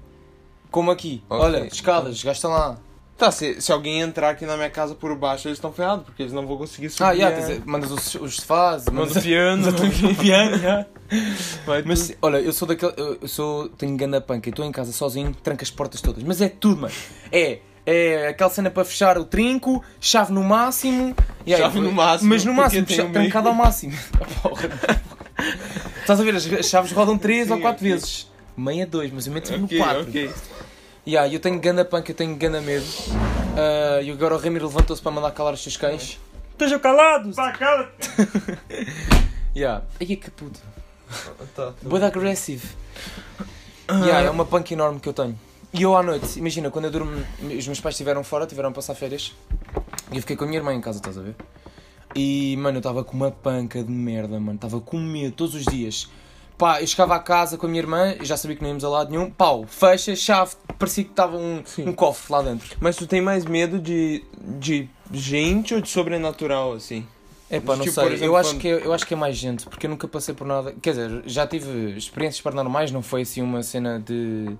Como 0.69 0.92
aqui, 0.92 1.22
Ok. 1.30 1.44
olha, 1.46 1.66
escadas, 1.66 2.24
gasta 2.24 2.48
lá. 2.48 2.78
Tá, 3.18 3.31
se, 3.31 3.62
se 3.62 3.72
alguém 3.72 4.02
entrar 4.02 4.31
aqui 4.31 4.46
na 4.48 4.56
minha 4.58 4.69
casa 4.69 4.96
por 4.96 5.16
baixo, 5.16 5.48
eles 5.48 5.58
estão 5.58 5.72
ferrados, 5.72 6.06
porque 6.06 6.24
eles 6.24 6.34
não 6.34 6.48
vão 6.48 6.58
conseguir 6.58 6.90
subir. 6.90 7.04
Ah, 7.04 7.12
yeah, 7.12 7.38
a- 7.38 7.42
tens- 7.48 7.63
mandas 7.66 7.92
os, 7.92 8.16
os 8.16 8.40
Manda 8.88 8.92
mandas 8.92 9.18
o 9.18 9.22
piano. 9.22 9.68
o 10.12 10.16
piano, 10.16 10.56
yeah. 10.58 10.86
Mas 11.86 12.00
se- 12.00 12.18
olha, 12.22 12.38
eu 12.38 12.52
sou 12.52 12.68
daquele. 12.68 12.94
Eu 13.22 13.28
sou. 13.28 13.69
Tenho 13.69 13.96
ganda 13.96 14.19
panca, 14.19 14.50
estou 14.50 14.66
em 14.66 14.72
casa 14.72 14.92
sozinho, 14.92 15.36
tranco 15.44 15.62
as 15.63 15.69
portas 15.69 16.02
todas. 16.02 16.24
Mas 16.24 16.42
é 16.42 16.50
tudo, 16.50 16.81
mano. 16.81 16.94
É. 17.31 17.60
É 17.84 18.28
aquela 18.28 18.50
cena 18.52 18.69
para 18.69 18.86
fechar 18.86 19.18
o 19.18 19.25
trinco, 19.25 19.84
chave 20.00 20.31
no 20.31 20.44
máximo. 20.44 21.16
aí, 21.48 21.58
Chave 21.58 21.80
no 21.80 21.92
máximo, 21.92 22.30
Mas 22.30 22.46
no 22.46 22.54
máximo, 22.54 22.86
trancado 23.12 23.48
ao 23.50 23.56
máximo. 23.56 23.98
Porra. 24.44 24.69
Estás 26.00 26.19
a 26.19 26.24
ver? 26.24 26.36
As 26.36 26.46
chaves 26.68 26.92
rodam 26.92 27.18
3 27.18 27.48
Sim, 27.48 27.54
ou 27.54 27.60
4 27.60 27.78
ok. 27.80 27.92
vezes. 27.92 28.31
Meia 28.56 28.86
2, 28.86 29.12
mas 29.12 29.25
eu 29.25 29.34
meto 29.34 29.52
Ok, 29.52 29.78
no 29.80 29.84
4. 29.84 30.02
ok. 30.04 30.31
Yeah, 31.07 31.33
eu 31.33 31.39
tenho 31.39 31.59
ganda 31.59 31.83
panca, 31.83 32.12
eu 32.12 32.15
tenho 32.15 32.36
ganda 32.36 32.62
medo. 32.62 32.86
Ah, 33.57 34.01
e 34.01 34.12
agora 34.12 34.36
o 34.36 34.38
Ramiro 34.38 34.68
levantou-se 34.68 35.01
para 35.01 35.12
mandar 35.12 35.31
calar 35.31 35.53
os 35.53 35.63
seus 35.63 35.75
cães. 35.75 36.19
Estejam 36.51 36.80
calados! 36.80 37.36
Pá, 37.36 37.51
cala 37.53 37.92
Yeah. 39.56 39.83
Ai, 40.00 40.06
que 40.15 40.31
puto. 40.31 40.59
Tá, 41.56 41.74
tá. 41.74 41.74
Boa 41.81 42.06
agressive. 42.06 42.68
Yeah, 43.89 44.27
é 44.27 44.30
uma 44.30 44.45
punk 44.45 44.71
enorme 44.71 45.00
que 45.00 45.09
eu 45.09 45.13
tenho. 45.13 45.38
E 45.74 45.81
eu 45.81 45.95
à 45.95 46.03
noite, 46.03 46.38
imagina, 46.38 46.69
quando 46.69 46.86
eu 46.86 46.92
durmo, 46.92 47.25
os 47.42 47.65
meus 47.65 47.80
pais 47.80 47.95
estiveram 47.95 48.24
fora, 48.24 48.45
tiveram 48.45 48.69
a 48.69 48.71
passar 48.71 48.94
férias, 48.94 49.33
e 50.12 50.18
eu 50.18 50.21
fiquei 50.21 50.36
com 50.36 50.44
a 50.44 50.48
minha 50.48 50.59
irmã 50.59 50.74
em 50.74 50.81
casa, 50.81 51.00
estás 51.00 51.18
a 51.18 51.21
ver? 51.21 51.36
E, 52.13 52.57
mano, 52.57 52.77
eu 52.77 52.80
estava 52.80 53.06
com 53.06 53.15
uma 53.15 53.31
panca 53.31 53.81
de 53.81 53.92
merda, 53.92 54.38
mano, 54.39 54.56
estava 54.56 54.81
com 54.81 54.98
medo 54.98 55.33
todos 55.33 55.56
os 55.56 55.63
dias. 55.63 56.09
Pá, 56.62 56.80
eu 56.80 56.86
chegava 56.86 57.16
à 57.16 57.19
casa 57.19 57.58
com 57.58 57.66
a 57.66 57.69
minha 57.69 57.81
irmã, 57.81 58.13
já 58.22 58.38
sabia 58.38 58.56
que 58.56 58.62
não 58.62 58.70
íamos 58.70 58.84
a 58.84 58.89
lado 58.89 59.10
nenhum, 59.10 59.32
pau, 59.32 59.65
fecha, 59.68 60.15
chave, 60.15 60.53
parecia 60.77 61.03
que 61.03 61.10
estava 61.10 61.36
um, 61.36 61.63
Sim. 61.65 61.89
um 61.89 61.91
cofre 61.91 62.32
lá 62.32 62.44
dentro. 62.44 62.77
Mas 62.80 62.96
tu 62.96 63.08
tem 63.08 63.20
mais 63.20 63.46
medo 63.46 63.80
de, 63.80 64.24
de 64.60 64.88
gente 65.12 65.74
ou 65.74 65.82
de 65.82 65.89
sobrenatural, 65.89 66.74
assim? 66.74 67.03
É 67.50 67.60
pá, 67.60 67.75
não 67.75 67.84
Tipo, 67.84 67.96
sei, 67.96 68.06
exemplo, 68.10 68.25
eu, 68.25 68.36
acho 68.38 68.50
quando- 68.51 68.62
que 68.62 68.68
eu 68.68 68.94
acho 68.94 69.08
que 69.08 69.13
é 69.15 69.18
mais 69.18 69.36
gente, 69.36 69.65
porque 69.65 69.88
eu 69.88 69.89
nunca 69.89 70.08
passei 70.08 70.36
por 70.36 70.46
nada. 70.46 70.72
Quer 70.80 70.91
dizer, 70.91 71.24
já 71.25 71.48
tive 71.48 71.98
experiências 71.98 72.41
paranormais, 72.41 72.91
não 72.91 73.01
foi 73.01 73.24
assim 73.24 73.41
uma 73.41 73.63
cena 73.63 74.00
de, 74.00 74.56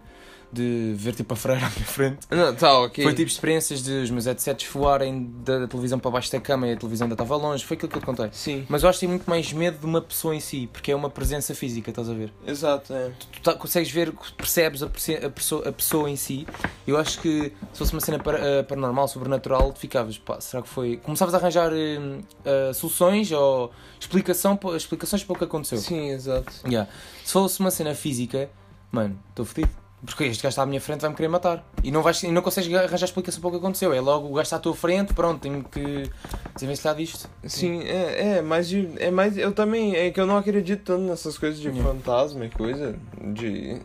de 0.52 0.94
ver 0.98 1.14
tipo 1.16 1.34
a 1.34 1.38
freira 1.38 1.66
à 1.66 1.70
minha 1.70 1.86
frente. 1.86 2.20
Não, 2.30 2.54
tá, 2.56 2.80
ok. 2.80 3.04
Foi 3.04 3.14
tipo 3.14 3.30
experiências 3.30 3.82
de 3.82 3.92
os 4.04 4.10
meus 4.10 4.26
headsets 4.26 4.68
voarem 4.72 5.32
da, 5.44 5.68
televisão 5.68 5.98
para 6.00 6.12
baixo 6.12 6.32
da 6.32 6.40
cama 6.40 6.68
e 6.68 6.74
a 6.74 6.78
televisão 6.78 7.06
ainda 7.06 7.14
estava 7.14 7.36
longe, 7.36 7.64
foi 7.66 7.76
aquilo 7.78 7.90
que 7.92 7.98
eu 7.98 8.02
te 8.02 8.06
contei. 8.06 8.30
Sim, 8.32 8.66
Mas 8.70 8.84
eu 8.84 8.90
acho 8.90 8.98
que 9.00 9.06
tenho 9.06 9.12
muito 9.12 9.30
mais 9.30 9.52
medo 9.54 9.78
de 9.80 9.86
uma 9.86 10.02
pessoa 10.02 10.36
em 10.36 10.40
si, 10.40 10.70
porque 10.72 10.92
é 10.92 10.96
uma 10.96 11.10
presença 11.10 11.56
física, 11.56 11.90
estás 11.90 12.10
a 12.10 12.14
ver? 12.14 12.34
exato, 12.46 12.94
é. 12.94 13.12
Tu 13.32 13.42
tá- 13.42 13.54
consegues 13.54 13.90
ver, 13.92 14.12
percebes 14.38 14.84
a, 14.84 14.88
a 14.88 15.30
pessoa, 15.30 15.68
a 15.70 15.72
pessoa 15.72 16.10
em 16.10 16.16
si. 16.16 16.46
Eu 16.86 16.98
acho 16.98 17.20
que 17.22 17.54
se 17.72 17.78
fosse 17.80 17.94
uma 17.94 18.02
cena 18.02 18.20
para- 18.20 18.40
eh, 18.40 18.64
paranormal, 18.64 19.08
sobrenatural, 19.08 19.72
tu 19.72 19.80
ficavas, 19.80 20.18
pá, 20.18 20.42
será 20.42 20.62
que 20.64 20.70
foi. 20.70 20.98
Começavas 20.98 21.34
a 21.34 21.38
arranjar 21.38 21.72
eh, 21.74 22.00
eh, 22.44 22.74
soluções 22.74 23.32
ou 23.32 23.72
explicação, 24.00 24.60
explicações 24.76 25.24
para 25.24 25.34
o 25.34 25.38
que 25.38 25.44
aconteceu. 25.44 25.78
Sim, 25.78 26.10
exato. 26.10 26.52
Yeah. 26.68 26.90
Se 27.24 27.34
fosse 27.34 27.60
uma 27.60 27.72
cena 27.72 27.94
física, 27.96 28.50
mano, 28.92 29.18
estou 29.30 29.46
fodido. 29.46 29.81
Porque 30.04 30.24
este 30.24 30.42
gajo 30.42 30.50
está 30.54 30.64
à 30.64 30.66
minha 30.66 30.82
frente 30.82 31.02
vai-me 31.02 31.16
querer 31.16 31.28
matar. 31.28 31.64
E 31.84 31.92
não, 31.92 32.02
vais, 32.02 32.24
e 32.24 32.32
não 32.32 32.42
consegues 32.42 32.74
arranjar 32.74 33.06
explicação 33.06 33.40
para 33.40 33.48
o 33.50 33.52
que 33.52 33.58
aconteceu. 33.58 33.94
É 33.94 34.02
logo 34.02 34.28
o 34.28 34.34
gajo 34.34 34.42
está 34.44 34.56
à 34.56 34.60
tua 34.60 34.76
frente, 34.76 35.14
pronto, 35.14 35.42
tenho 35.42 35.64
que 35.64 36.10
desenvencilhar 36.56 36.96
disto. 36.96 37.30
Sim, 37.46 37.82
é, 37.84 38.38
é, 38.38 38.42
mas 38.42 38.72
é 38.98 39.12
mais. 39.12 39.38
Eu 39.38 39.52
também. 39.52 39.96
É 39.96 40.10
que 40.10 40.20
eu 40.20 40.26
não 40.26 40.38
acredito 40.38 40.84
tanto 40.84 41.02
nessas 41.02 41.38
coisas 41.38 41.60
de 41.60 41.68
Yeah. 41.68 41.88
fantasma 41.88 42.46
e 42.46 42.50
coisa. 42.50 42.98
De. 43.22 43.80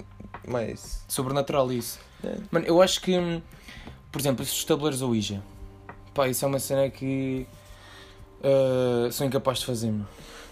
Mas. 0.49 1.05
Sobrenatural 1.07 1.71
isso. 1.71 1.99
É. 2.25 2.35
Mano, 2.51 2.65
eu 2.67 2.81
acho 2.81 3.01
que, 3.03 3.43
por 4.11 4.19
exemplo, 4.19 4.43
esses 4.43 4.65
tabuleiros 4.65 5.03
Ouija, 5.03 5.43
pá, 6.15 6.27
isso 6.29 6.45
é 6.47 6.49
uma 6.49 6.59
cena 6.59 6.89
que 6.89 7.47
ah, 8.43 9.11
sou 9.13 9.27
incapaz 9.27 9.59
de 9.59 9.67
fazer. 9.67 9.91
meu. 9.91 10.07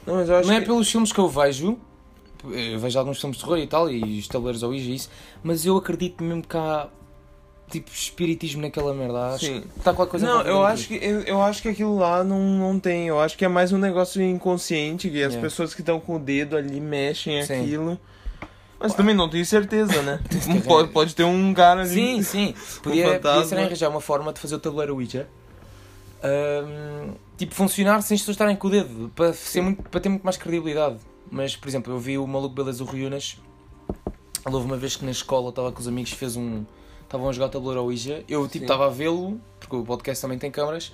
Não, 0.07 0.17
mas 0.17 0.29
eu 0.29 0.37
acho 0.37 0.49
Não 0.49 0.55
é 0.57 0.61
que. 0.61 0.67
pelos 0.67 0.91
filmes 0.91 1.13
que 1.13 1.19
eu 1.19 1.29
vejo, 1.29 1.79
eu 2.53 2.79
vejo 2.79 2.99
alguns 2.99 3.21
filmes 3.21 3.37
de 3.39 3.43
terror 3.45 3.59
e 3.59 3.67
tal, 3.67 3.91
e 3.91 4.19
os 4.19 4.29
tabuleiros 4.29 4.63
Ouija 4.63 4.91
e 4.91 4.95
isso, 4.97 5.11
mas 5.43 5.65
eu 5.67 5.77
acredito 5.77 6.23
mesmo 6.23 6.43
que 6.43 6.57
há 6.57 6.89
tipo 7.71 7.91
espiritismo 7.91 8.63
naquela 8.63 8.93
merda. 8.95 9.29
Acho 9.35 9.47
Sim. 9.47 9.61
que 9.63 9.79
está 9.79 9.93
qualquer 9.95 10.11
coisa 10.13 10.27
Não, 10.27 10.43
eu 10.43 10.65
acho, 10.65 10.87
que, 10.89 10.95
eu, 10.97 11.21
eu 11.23 11.43
acho 11.43 11.63
que 11.63 11.69
aquilo 11.69 11.97
lá 11.99 12.23
não, 12.23 12.39
não 12.39 12.79
tem. 12.79 13.09
Eu 13.09 13.19
acho 13.21 13.37
que 13.37 13.45
é 13.45 13.49
mais 13.49 13.73
um 13.73 13.79
negócio 13.79 14.23
inconsciente, 14.23 15.09
que 15.11 15.23
as 15.23 15.35
É. 15.35 15.41
pessoas 15.41 15.75
que 15.75 15.81
estão 15.81 15.99
com 15.99 16.17
o 16.17 16.19
dedo 16.19 16.57
ali 16.57 16.79
mexem 16.81 17.43
Sim. 17.43 17.61
aquilo. 17.63 17.99
Mas 18.79 18.93
também 18.93 19.15
não 19.15 19.31
tenho 19.31 19.47
certeza, 19.47 20.03
né? 20.03 20.21
pode, 20.69 20.91
pode 20.91 21.15
ter 21.15 21.25
um 21.25 21.55
cara 21.55 21.81
ali. 21.83 21.89
Sim, 21.95 22.23
sim. 22.23 22.55
Podia, 22.83 23.07
fantasma. 23.15 23.33
podia 23.41 23.49
ser 23.49 23.65
arranjar 23.65 23.89
uma 23.89 24.01
forma 24.01 24.31
de 24.33 24.39
fazer 24.41 24.57
o 24.57 24.59
tabuleiro 24.59 24.95
Ouija. 24.95 25.27
ahm, 26.23 27.15
tipo, 27.39 27.55
funcionar 27.55 28.03
sem 28.03 28.15
as 28.15 28.21
pessoas 28.21 28.35
estarem 28.35 28.57
com 28.57 28.69
o 28.69 28.71
dedo. 28.71 29.11
Para, 29.15 29.33
ser 29.33 29.63
muito, 29.63 29.83
para 29.89 30.01
ter 30.01 30.09
muito 30.11 30.23
mais 30.23 30.37
credibilidade. 30.37 30.97
Mas, 31.35 31.57
por 31.57 31.67
exemplo, 31.67 31.93
eu 31.93 31.99
vi 31.99 32.17
o 32.17 32.25
maluco 32.29 32.55
Beleza 32.55 32.79
do 32.79 32.89
Rui 32.89 33.05
Unas. 33.05 33.39
Ele 34.47 34.55
houve 34.55 34.67
uma 34.67 34.77
vez 34.77 34.95
que 34.95 35.05
na 35.05 35.11
escola 35.11 35.49
estava 35.49 35.73
com 35.73 35.81
os 35.81 35.89
amigos, 35.89 36.13
fez 36.13 36.37
um. 36.37 36.65
Estavam 37.03 37.29
a 37.29 37.33
jogar 37.33 37.47
o 37.47 37.49
tabuleiro 37.49 37.83
Ouija. 37.83 38.23
Eu, 38.29 38.45
tipo, 38.45 38.59
Sim. 38.59 38.63
estava 38.63 38.87
a 38.87 38.89
vê-lo, 38.89 39.41
porque 39.59 39.75
o 39.75 39.83
podcast 39.83 40.23
também 40.23 40.39
tem 40.39 40.49
câmaras. 40.49 40.93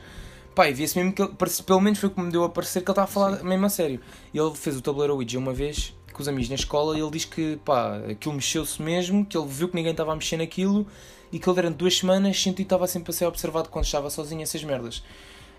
E 0.57 0.73
via-se 0.73 0.97
mesmo 0.99 1.13
que 1.13 1.21
ele, 1.21 1.33
pelo 1.67 1.81
menos 1.81 1.99
foi 1.99 2.09
o 2.09 2.13
que 2.13 2.21
me 2.21 2.31
deu 2.31 2.45
a 2.45 2.49
parecer 2.49 2.81
que 2.81 2.91
ele 2.91 2.93
estava 2.93 3.05
a 3.05 3.07
falar 3.07 3.45
mesmo 3.45 3.67
a 3.67 3.69
sério. 3.69 4.01
E 4.33 4.39
ele 4.39 4.55
fez 4.55 4.77
o 4.77 4.81
tabuleiro 4.81 5.15
Ouija 5.15 5.39
uma 5.39 5.53
vez 5.53 5.95
com 6.11 6.23
os 6.23 6.29
amigos 6.29 6.49
na 6.49 6.55
escola 6.55 6.97
e 6.97 7.03
ele 7.03 7.11
diz 7.11 7.27
que, 7.27 7.59
pá, 7.63 7.99
aquilo 8.11 8.35
mexeu-se 8.35 8.81
mesmo, 8.81 9.27
que 9.27 9.37
ele 9.37 9.47
viu 9.47 9.69
que 9.69 9.75
ninguém 9.75 9.93
estava 9.93 10.13
a 10.13 10.17
mexer 10.17 10.39
naquilo 10.39 10.87
e 11.31 11.39
que 11.39 11.49
ele 11.49 11.55
durante 11.55 11.77
duas 11.77 11.99
semanas 11.99 12.43
sentiu 12.43 12.57
que 12.57 12.63
estava 12.63 12.87
sempre 12.87 13.11
a 13.11 13.13
ser 13.13 13.27
observado 13.27 13.69
quando 13.69 13.85
estava 13.85 14.09
sozinho 14.09 14.43
essas 14.43 14.65
merdas. 14.65 15.03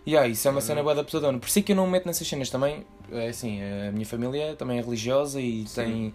E 0.06 0.18
ah, 0.18 0.28
isso 0.28 0.48
é 0.48 0.52
uma 0.52 0.62
cena 0.62 0.82
boa 0.82 0.96
da 0.96 1.04
pesadona. 1.04 1.38
Por 1.38 1.48
isso 1.48 1.60
é 1.60 1.62
que 1.62 1.72
eu 1.72 1.76
não 1.76 1.86
me 1.86 1.94
meto 1.94 2.06
nessas 2.08 2.28
cenas 2.28 2.50
também. 2.50 2.84
É 3.12 3.28
assim, 3.28 3.60
a 3.62 3.92
minha 3.92 4.06
família 4.06 4.56
também 4.56 4.80
é 4.80 4.82
religiosa 4.82 5.40
e 5.40 5.68
Sim. 5.68 5.76
tem, 5.76 6.14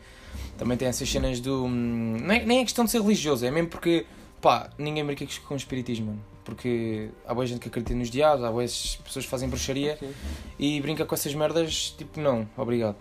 também 0.59 0.77
tem 0.77 0.89
essas 0.89 1.09
cenas 1.09 1.41
do. 1.41 1.65
hum, 1.65 2.17
Nem, 2.21 2.45
nem 2.45 2.61
é 2.61 2.65
questão 2.65 2.85
de 2.85 2.91
ser 2.91 3.01
religioso, 3.01 3.47
é 3.47 3.51
mesmo 3.51 3.69
porque, 3.69 4.05
pá, 4.41 4.71
ninguém 4.77 5.05
brinca 5.05 5.25
com 5.47 5.55
o 5.55 5.57
espiritismo, 5.57 6.07
mano. 6.07 6.25
Porque 6.45 7.11
há 7.27 7.35
boa 7.35 7.45
gente 7.45 7.61
que 7.61 7.69
acredita 7.69 7.95
nos 7.95 8.09
diabos, 8.09 8.45
há 8.45 8.51
boas 8.51 8.99
pessoas 9.05 9.25
que 9.25 9.31
fazem 9.31 9.49
bruxaria 9.49 9.97
Sim. 9.99 10.13
e 10.59 10.81
brinca 10.81 11.05
com 11.05 11.15
essas 11.15 11.35
merdas, 11.35 11.95
tipo, 11.97 12.21
não, 12.21 12.49
obrigado. 12.57 12.97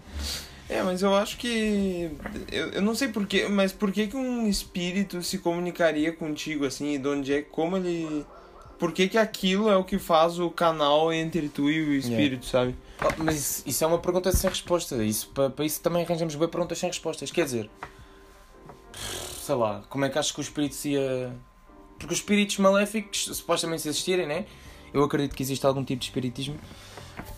É, 0.67 0.81
mas 0.81 1.01
eu 1.03 1.13
acho 1.13 1.37
que. 1.37 2.09
Eu, 2.51 2.69
eu 2.71 2.81
não 2.81 2.95
sei 2.95 3.09
porquê, 3.09 3.47
mas 3.47 3.71
por 3.71 3.91
que, 3.91 4.07
que 4.07 4.17
um 4.17 4.47
espírito 4.47 5.21
se 5.21 5.37
comunicaria 5.37 6.11
contigo 6.11 6.65
assim? 6.65 6.93
E 6.93 6.97
de 6.97 7.07
onde 7.07 7.33
é. 7.33 7.41
Como 7.43 7.77
ele. 7.77 8.25
Por 8.85 8.93
que, 8.93 9.09
que 9.09 9.17
aquilo 9.17 9.67
é 9.67 9.75
o 9.75 9.83
que 9.83 9.97
faz 9.97 10.37
o 10.37 10.47
canal 10.51 11.11
entre 11.11 11.49
tu 11.49 11.71
e 11.71 11.81
o 11.81 11.93
espírito, 11.95 12.45
sabe? 12.45 12.75
Oh, 13.01 13.23
mas 13.23 13.35
isso, 13.35 13.63
isso 13.65 13.83
é 13.83 13.87
uma 13.87 13.97
pergunta 13.97 14.31
sem 14.31 14.47
resposta. 14.47 15.03
Isso, 15.03 15.29
para, 15.29 15.49
para 15.49 15.65
isso 15.65 15.81
também 15.81 16.03
arranjamos 16.03 16.35
bem 16.35 16.47
perguntas 16.47 16.77
sem 16.77 16.87
respostas. 16.87 17.31
Quer 17.31 17.45
dizer, 17.45 17.67
sei 19.41 19.55
lá, 19.55 19.83
como 19.89 20.05
é 20.05 20.09
que 20.09 20.19
achas 20.19 20.31
que 20.31 20.39
o 20.39 20.43
espírito 20.43 20.75
se 20.75 20.89
ia. 20.91 21.35
Porque 21.97 22.13
os 22.13 22.19
espíritos 22.19 22.59
maléficos, 22.59 23.25
supostamente 23.33 23.81
se 23.81 23.89
existirem, 23.89 24.27
né? 24.27 24.45
Eu 24.93 25.03
acredito 25.03 25.35
que 25.35 25.41
existe 25.41 25.65
algum 25.65 25.83
tipo 25.83 26.01
de 26.01 26.05
espiritismo. 26.05 26.55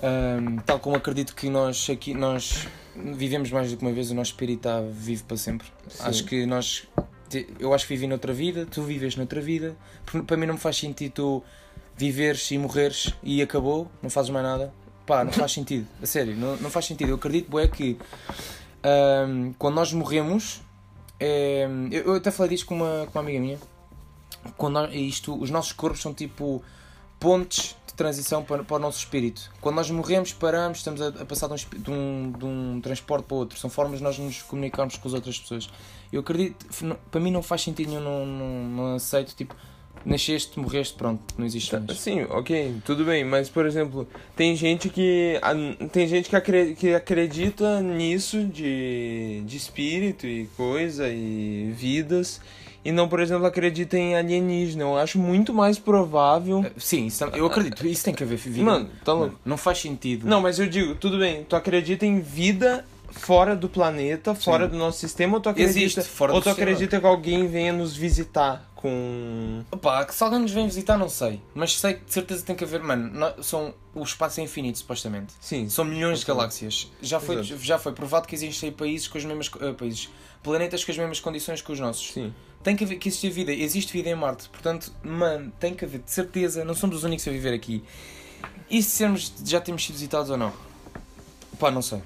Ahm, 0.03 0.57
tal 0.65 0.81
como 0.81 0.97
acredito 0.97 1.33
que 1.33 1.49
nós 1.49 1.89
aqui 1.89 2.13
nós 2.13 2.67
vivemos 2.93 3.49
mais 3.51 3.71
do 3.71 3.77
que 3.77 3.85
uma 3.85 3.93
vez, 3.93 4.11
o 4.11 4.15
nosso 4.15 4.31
espírito 4.31 4.67
está 4.67 4.81
vivo 4.81 5.23
para 5.23 5.37
sempre. 5.37 5.67
Sim. 5.87 6.03
Acho 6.03 6.25
que 6.25 6.45
nós. 6.45 6.85
Eu 7.59 7.73
acho 7.73 7.85
que 7.87 7.93
vivi 7.93 8.07
noutra 8.07 8.33
vida, 8.33 8.65
tu 8.65 8.81
vives 8.83 9.15
noutra 9.15 9.39
vida. 9.41 9.75
Porque 10.05 10.21
Para 10.25 10.37
mim 10.37 10.45
não 10.45 10.53
me 10.55 10.59
faz 10.59 10.77
sentido 10.77 11.11
tu 11.13 11.43
viveres 11.95 12.49
e 12.51 12.57
morreres 12.57 13.13
e 13.23 13.41
acabou, 13.41 13.89
não 14.01 14.09
fazes 14.09 14.29
mais 14.31 14.45
nada. 14.45 14.73
Pá, 15.05 15.23
não 15.23 15.31
faz 15.31 15.51
sentido. 15.53 15.87
A 16.01 16.05
sério, 16.05 16.35
não, 16.35 16.55
não 16.57 16.69
faz 16.69 16.85
sentido. 16.85 17.09
Eu 17.09 17.15
acredito, 17.15 17.57
é 17.59 17.67
que 17.67 17.97
ahm, 18.83 19.53
quando 19.57 19.75
nós 19.75 19.93
morremos. 19.93 20.61
é, 21.19 21.67
eu, 21.91 22.03
eu 22.05 22.15
até 22.15 22.31
falei 22.31 22.51
disto 22.51 22.65
com 22.67 22.75
uma, 22.75 23.05
com 23.05 23.17
uma 23.17 23.21
amiga 23.21 23.39
minha. 23.39 23.57
Quando 24.57 24.73
nós- 24.73 24.93
isto, 24.93 25.39
os 25.39 25.49
nossos 25.49 25.71
corpos 25.71 26.01
são 26.01 26.13
tipo 26.13 26.61
pontes 27.19 27.75
transição 27.97 28.43
para, 28.43 28.63
para 28.63 28.75
o 28.77 28.79
nosso 28.79 28.99
espírito. 28.99 29.51
Quando 29.59 29.75
nós 29.75 29.89
morremos, 29.89 30.31
paramos, 30.31 30.77
estamos 30.77 31.01
a, 31.01 31.07
a 31.07 31.25
passar 31.25 31.49
de 31.49 31.55
um, 31.55 31.81
de, 31.81 31.91
um, 31.91 32.31
de 32.31 32.45
um 32.45 32.79
transporte 32.79 33.25
para 33.25 33.35
outro. 33.35 33.59
São 33.59 33.69
formas 33.69 33.97
de 33.97 34.03
nós 34.03 34.17
nos 34.19 34.43
comunicarmos 34.43 34.95
com 34.97 35.07
as 35.07 35.13
outras 35.15 35.39
pessoas. 35.39 35.67
Eu 36.13 36.21
acredito, 36.21 36.65
para 37.11 37.19
mim 37.19 37.31
não 37.31 37.41
faz 37.41 37.63
sentido 37.63 37.89
nenhum, 37.89 38.01
não, 38.01 38.25
não, 38.25 38.63
não 38.69 38.95
aceito, 38.95 39.35
tipo, 39.35 39.55
nasceste, 40.05 40.59
morreste, 40.59 40.93
pronto, 40.95 41.21
não 41.37 41.45
existe 41.45 41.75
mais. 41.75 41.99
Sim, 41.99 42.23
ok, 42.29 42.75
tudo 42.85 43.03
bem, 43.05 43.23
mas 43.25 43.49
por 43.49 43.65
exemplo, 43.65 44.07
tem 44.35 44.55
gente 44.55 44.89
que. 44.89 45.39
Tem 45.91 46.07
gente 46.07 46.29
que, 46.29 46.35
acre- 46.35 46.75
que 46.75 46.93
acredita 46.93 47.81
nisso 47.81 48.43
de, 48.43 49.41
de 49.45 49.57
espírito 49.57 50.25
e 50.27 50.47
coisa 50.57 51.07
e 51.09 51.71
vidas. 51.75 52.39
E 52.85 52.91
não, 52.91 53.09
por 53.09 53.19
exemplo, 53.19 53.45
acredita 53.45 53.97
em 53.97 54.15
alienígena. 54.15 54.83
Eu 54.83 54.97
acho 54.97 55.19
muito 55.19 55.53
mais 55.53 55.77
provável. 55.77 56.65
Sim, 56.77 57.07
isso, 57.07 57.21
eu 57.25 57.45
acredito, 57.45 57.85
isso 57.85 58.05
tem 58.05 58.13
que 58.13 58.23
haver 58.23 58.37
vida. 58.37 58.63
Mano, 58.63 58.89
tá 59.03 59.11
louco. 59.11 59.31
não, 59.43 59.51
não 59.51 59.57
faz 59.57 59.79
sentido. 59.79 60.25
Não, 60.25 60.39
mas 60.39 60.57
eu 60.57 60.67
digo, 60.67 60.95
tudo 60.95 61.17
bem, 61.19 61.43
tu 61.43 61.55
acredita 61.57 62.05
em 62.05 62.21
vida 62.21 62.85
fora 63.11 63.55
do 63.57 63.67
planeta, 63.67 64.33
fora 64.35 64.65
Sim. 64.65 64.71
do 64.71 64.77
nosso 64.77 64.99
sistema, 64.99 65.33
ou 65.35 65.41
tu 65.41 65.49
acredita, 65.49 65.79
Existe, 65.79 66.01
fora 66.03 66.31
ou 66.33 66.39
tu 66.39 66.45
sistema. 66.45 66.63
acredita 66.71 66.99
que 66.99 67.05
alguém 67.05 67.47
venha 67.47 67.73
nos 67.73 67.95
visitar 67.95 68.66
com. 68.77 69.63
Opa, 69.71 70.05
que 70.05 70.15
se 70.15 70.23
alguém 70.23 70.39
nos 70.39 70.51
vem 70.51 70.65
visitar, 70.67 70.97
não 70.97 71.09
sei. 71.09 71.41
Mas 71.53 71.77
sei 71.77 71.95
que 71.95 72.05
de 72.05 72.13
certeza 72.13 72.43
tem 72.45 72.55
que 72.55 72.63
haver, 72.63 72.81
mano, 72.81 73.09
nó- 73.11 73.41
são, 73.43 73.73
o 73.93 74.03
espaço 74.03 74.39
é 74.39 74.43
infinito, 74.43 74.77
supostamente. 74.77 75.33
Sim, 75.41 75.67
São 75.69 75.83
milhões 75.83 76.19
de 76.21 76.25
galáxias. 76.25 76.89
Já 77.01 77.19
foi, 77.19 77.39
Exato. 77.39 77.61
já 77.61 77.77
foi 77.77 77.91
provado 77.91 78.27
que 78.27 78.35
existem 78.35 78.71
países 78.71 79.07
com 79.07 79.17
as 79.17 79.25
mesmas 79.25 79.51
eh, 79.59 79.73
países, 79.73 80.09
planetas 80.41 80.85
com 80.85 80.91
as 80.91 80.97
mesmas 80.97 81.19
condições 81.19 81.61
que 81.61 81.71
os 81.71 81.79
nossos. 81.79 82.11
sim. 82.13 82.33
Tem 82.63 82.75
que 82.75 82.83
haver 82.83 82.97
que 82.97 83.07
existir 83.07 83.29
vida. 83.29 83.51
Existe 83.53 83.93
vida 83.93 84.09
em 84.09 84.15
Marte. 84.15 84.49
Portanto, 84.49 84.91
mano, 85.03 85.53
tem 85.59 85.73
que 85.73 85.85
haver, 85.85 86.01
de 86.01 86.11
certeza, 86.11 86.65
não 86.65 86.73
somos 86.73 86.97
os 86.97 87.03
únicos 87.03 87.25
a 87.27 87.31
viver 87.31 87.53
aqui. 87.53 87.83
E 88.69 88.81
se 88.83 88.89
sermos, 88.89 89.31
já 89.45 89.61
temos 89.61 89.85
sido 89.85 89.93
visitados 89.93 90.29
ou 90.29 90.37
não? 90.37 90.51
Pá, 91.59 91.71
não 91.71 91.81
sei. 91.81 92.01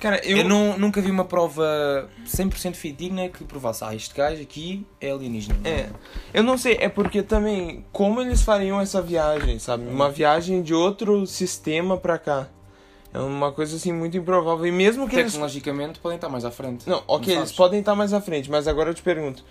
Cara, 0.00 0.20
Eu, 0.24 0.38
eu, 0.38 0.44
não, 0.48 0.78
nunca 0.78 1.00
vi 1.00 1.10
uma 1.10 1.26
prova 1.26 2.08
100% 2.26 2.74
fidedigna 2.74 3.28
que 3.28 3.44
provasse, 3.44 3.84
ah, 3.84 3.94
este 3.94 4.14
gajo 4.14 4.40
aqui 4.40 4.86
é 4.98 5.10
alienígena. 5.10 5.56
É, 5.62 5.90
eu 6.32 6.42
não 6.42 6.56
sei, 6.56 6.78
é 6.80 6.88
porque 6.88 7.22
também, 7.22 7.84
como 7.92 8.20
eles 8.20 8.40
fariam 8.40 8.80
essa 8.80 9.02
viagem, 9.02 9.58
sabe? 9.58 9.86
Uma 9.86 10.10
viagem 10.10 10.62
de 10.62 10.72
outro 10.72 11.26
sistema 11.26 11.98
pra 11.98 12.18
cá. 12.18 12.48
É 13.12 13.18
uma 13.18 13.52
coisa 13.52 13.76
assim 13.76 13.92
muito 13.92 14.16
improvável. 14.16 14.64
E 14.66 14.72
mesmo 14.72 15.08
que 15.08 15.16
eles. 15.16 15.32
Tecnologicamente 15.32 15.98
podem 15.98 16.16
estar 16.16 16.28
mais 16.28 16.44
à 16.44 16.50
frente. 16.50 16.88
Não, 16.88 17.02
ok, 17.06 17.34
Não 17.34 17.42
eles 17.42 17.52
podem 17.52 17.80
estar 17.80 17.94
mais 17.94 18.12
à 18.12 18.20
frente, 18.20 18.50
mas 18.50 18.66
agora 18.68 18.90
eu 18.90 18.94
te 18.94 19.02
pergunto. 19.02 19.44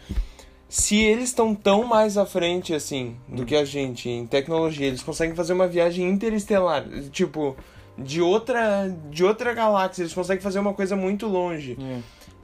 Se 0.68 0.98
eles 0.98 1.26
estão 1.26 1.54
tão 1.54 1.84
mais 1.84 2.18
à 2.18 2.26
frente 2.26 2.74
assim 2.74 3.18
do 3.28 3.46
que 3.46 3.56
a 3.56 3.66
gente 3.66 4.08
em 4.08 4.26
tecnologia, 4.26 4.88
eles 4.88 5.02
conseguem 5.02 5.36
fazer 5.36 5.54
uma 5.54 5.68
viagem 5.68 6.08
interestelar, 6.08 6.86
tipo, 7.12 7.58
de 8.04 8.22
outra 8.22 8.88
de 9.10 9.24
outra 9.24 9.54
galáxia, 9.54 10.02
eles 10.04 10.14
conseguem 10.14 10.42
fazer 10.42 10.60
uma 10.60 10.74
coisa 10.74 10.96
muito 10.96 11.28
longe. 11.28 11.78
É. 11.82 12.00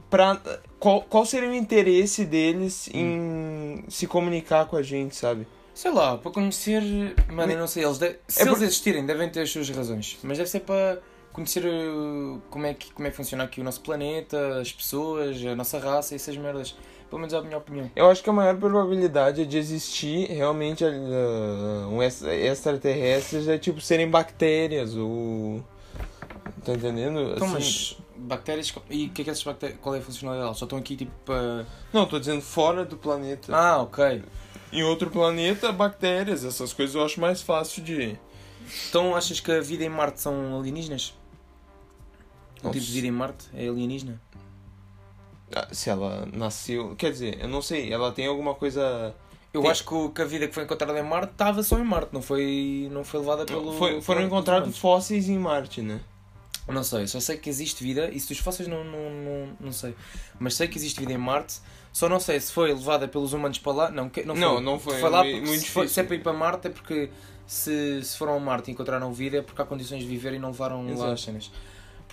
Pra, 0.08 0.40
qual, 0.78 1.02
qual 1.02 1.26
seria 1.26 1.48
o 1.48 1.54
interesse 1.54 2.24
deles 2.24 2.88
em 2.94 3.84
se 3.88 4.06
comunicar 4.06 4.66
com 4.66 4.76
a 4.76 4.82
gente, 4.82 5.16
sabe? 5.16 5.46
Sei 5.74 5.90
lá, 5.90 6.16
para 6.16 6.30
conhecer. 6.30 6.80
Mano, 7.28 7.52
eu 7.52 7.58
não 7.58 7.66
sei. 7.66 7.84
Eles 7.84 7.98
de- 7.98 8.16
Se 8.28 8.40
É 8.40 8.44
eles 8.44 8.54
por- 8.58 8.62
existirem, 8.64 9.04
devem 9.04 9.28
ter 9.28 9.40
as 9.42 9.50
suas 9.50 9.68
razões. 9.68 10.16
Mas 10.22 10.38
deve 10.38 10.48
ser 10.48 10.60
para 10.60 10.98
conhecer 11.32 11.64
uh, 11.66 12.40
como 12.48 12.64
é, 12.66 12.72
que, 12.72 12.90
como 12.92 13.06
é 13.06 13.10
que 13.10 13.16
funciona 13.16 13.44
aqui 13.44 13.60
o 13.60 13.64
nosso 13.64 13.80
planeta, 13.82 14.58
as 14.60 14.72
pessoas, 14.72 15.44
a 15.44 15.54
nossa 15.56 15.78
raça 15.78 16.14
e 16.14 16.16
essas 16.16 16.36
merdas. 16.36 16.74
Pelo 17.08 17.20
menos 17.20 17.32
é 17.32 17.36
a 17.38 17.42
minha 17.42 17.58
opinião. 17.58 17.90
Eu 17.94 18.10
acho 18.10 18.22
que 18.22 18.28
a 18.28 18.32
maior 18.32 18.56
probabilidade 18.56 19.42
é 19.42 19.44
de 19.44 19.56
existir 19.56 20.26
realmente 20.28 20.84
uh, 20.84 21.88
um 21.88 22.02
ex- 22.02 22.22
extraterrestres 22.22 23.46
é 23.48 23.56
tipo 23.58 23.80
serem 23.80 24.10
bactérias 24.10 24.96
ou. 24.96 25.62
Tá 26.64 26.72
entendendo? 26.72 27.20
Então, 27.34 27.46
Assim- 27.46 27.54
mas 27.54 27.96
bactérias. 28.16 28.74
E 28.90 29.08
que 29.08 29.22
é 29.22 29.24
que 29.24 29.30
essas 29.30 29.44
bactérias. 29.44 29.78
Qual 29.80 29.94
é 29.94 29.98
a 29.98 30.02
funcionalidade 30.02 30.46
delas? 30.46 30.58
Só 30.58 30.64
estão 30.64 30.78
aqui 30.78 30.96
tipo 30.96 31.12
para. 31.24 31.64
Não, 31.92 32.06
tô 32.06 32.18
dizendo 32.18 32.42
fora 32.42 32.84
do 32.84 32.96
planeta. 32.96 33.54
Ah, 33.56 33.78
ok. 33.82 34.22
Em 34.72 34.82
outro 34.82 35.08
planeta, 35.08 35.70
bactérias, 35.70 36.44
essas 36.44 36.72
coisas 36.72 36.94
eu 36.96 37.04
acho 37.04 37.20
mais 37.20 37.40
fácil 37.40 37.84
de. 37.84 38.18
Então 38.88 39.14
achas 39.14 39.38
que 39.38 39.52
a 39.52 39.60
vida 39.60 39.84
em 39.84 39.88
Marte 39.88 40.20
são 40.20 40.58
alienígenas? 40.58 41.14
O 42.64 42.70
tipo 42.70 42.84
de 42.84 42.92
vida 42.92 43.06
em 43.06 43.12
Marte 43.12 43.46
é 43.54 43.68
alienígena? 43.68 44.20
Ah, 45.54 45.68
Se 45.72 45.88
ela 45.90 46.28
nasceu. 46.32 46.94
Quer 46.96 47.12
dizer, 47.12 47.38
eu 47.40 47.48
não 47.48 47.62
sei, 47.62 47.92
ela 47.92 48.10
tem 48.12 48.26
alguma 48.26 48.54
coisa. 48.54 49.14
Eu 49.54 49.62
Tem- 49.62 49.70
acho 49.70 49.84
que, 50.12 50.20
a 50.22 50.24
vida 50.24 50.46
que 50.48 50.54
foi 50.54 50.64
encontrada 50.64 50.98
em 50.98 51.02
Marte 51.02 51.32
estava 51.32 51.62
só 51.62 51.78
em 51.78 51.84
Marte, 51.84 52.10
não 52.12 52.20
foi, 52.20 52.88
não 52.92 53.04
foi 53.04 53.20
levada 53.20 53.46
pelo. 53.46 53.72
Foi- 53.74 54.00
foram 54.02 54.22
encontrados 54.22 54.76
fósseis 54.76 55.28
em 55.28 55.38
Marte, 55.38 55.80
né? 55.80 56.00
Não 56.68 56.82
sei, 56.82 57.06
só 57.06 57.20
sei 57.20 57.36
que 57.36 57.48
existe 57.48 57.82
vida, 57.84 58.10
isso 58.10 58.28
dos 58.28 58.38
fósseis 58.38 58.68
não, 58.68 58.82
não, 58.82 59.10
não, 59.10 59.56
não 59.60 59.72
sei. 59.72 59.94
Mas 60.38 60.54
sei 60.56 60.66
que 60.66 60.76
existe 60.76 60.98
vida 60.98 61.12
em 61.12 61.16
Marte, 61.18 61.60
só 61.92 62.08
não 62.08 62.18
sei 62.18 62.40
se 62.40 62.50
foi 62.52 62.74
levada 62.74 63.06
pelos 63.06 63.32
humanos 63.32 63.58
para 63.60 63.72
lá. 63.72 63.90
Não, 63.90 64.04
não 64.04 64.10
foi. 64.10 64.24
Não, 64.24 64.60
não 64.60 64.78
foi, 64.80 65.00
lá 65.00 65.24
é 65.24 65.32
muito 65.40 65.60
se, 65.60 65.70
foi- 65.70 65.86
se 65.88 66.00
é 66.00 66.02
para 66.02 66.16
ir 66.16 66.22
para 66.22 66.32
Marte 66.32 66.66
é 66.66 66.70
porque 66.70 67.08
se, 67.46 68.02
se 68.02 68.18
foram 68.18 68.34
a 68.36 68.40
Marte 68.40 68.68
e 68.70 68.74
encontraram 68.74 69.12
vida 69.12 69.38
é 69.38 69.42
porque 69.42 69.62
há 69.62 69.64
condições 69.64 70.00
de 70.02 70.08
viver 70.08 70.34
e 70.34 70.38
não 70.40 70.50
levaram 70.50 70.84
lá 70.84 70.90
Exato. 70.92 71.12
as 71.12 71.20
cenas. 71.22 71.52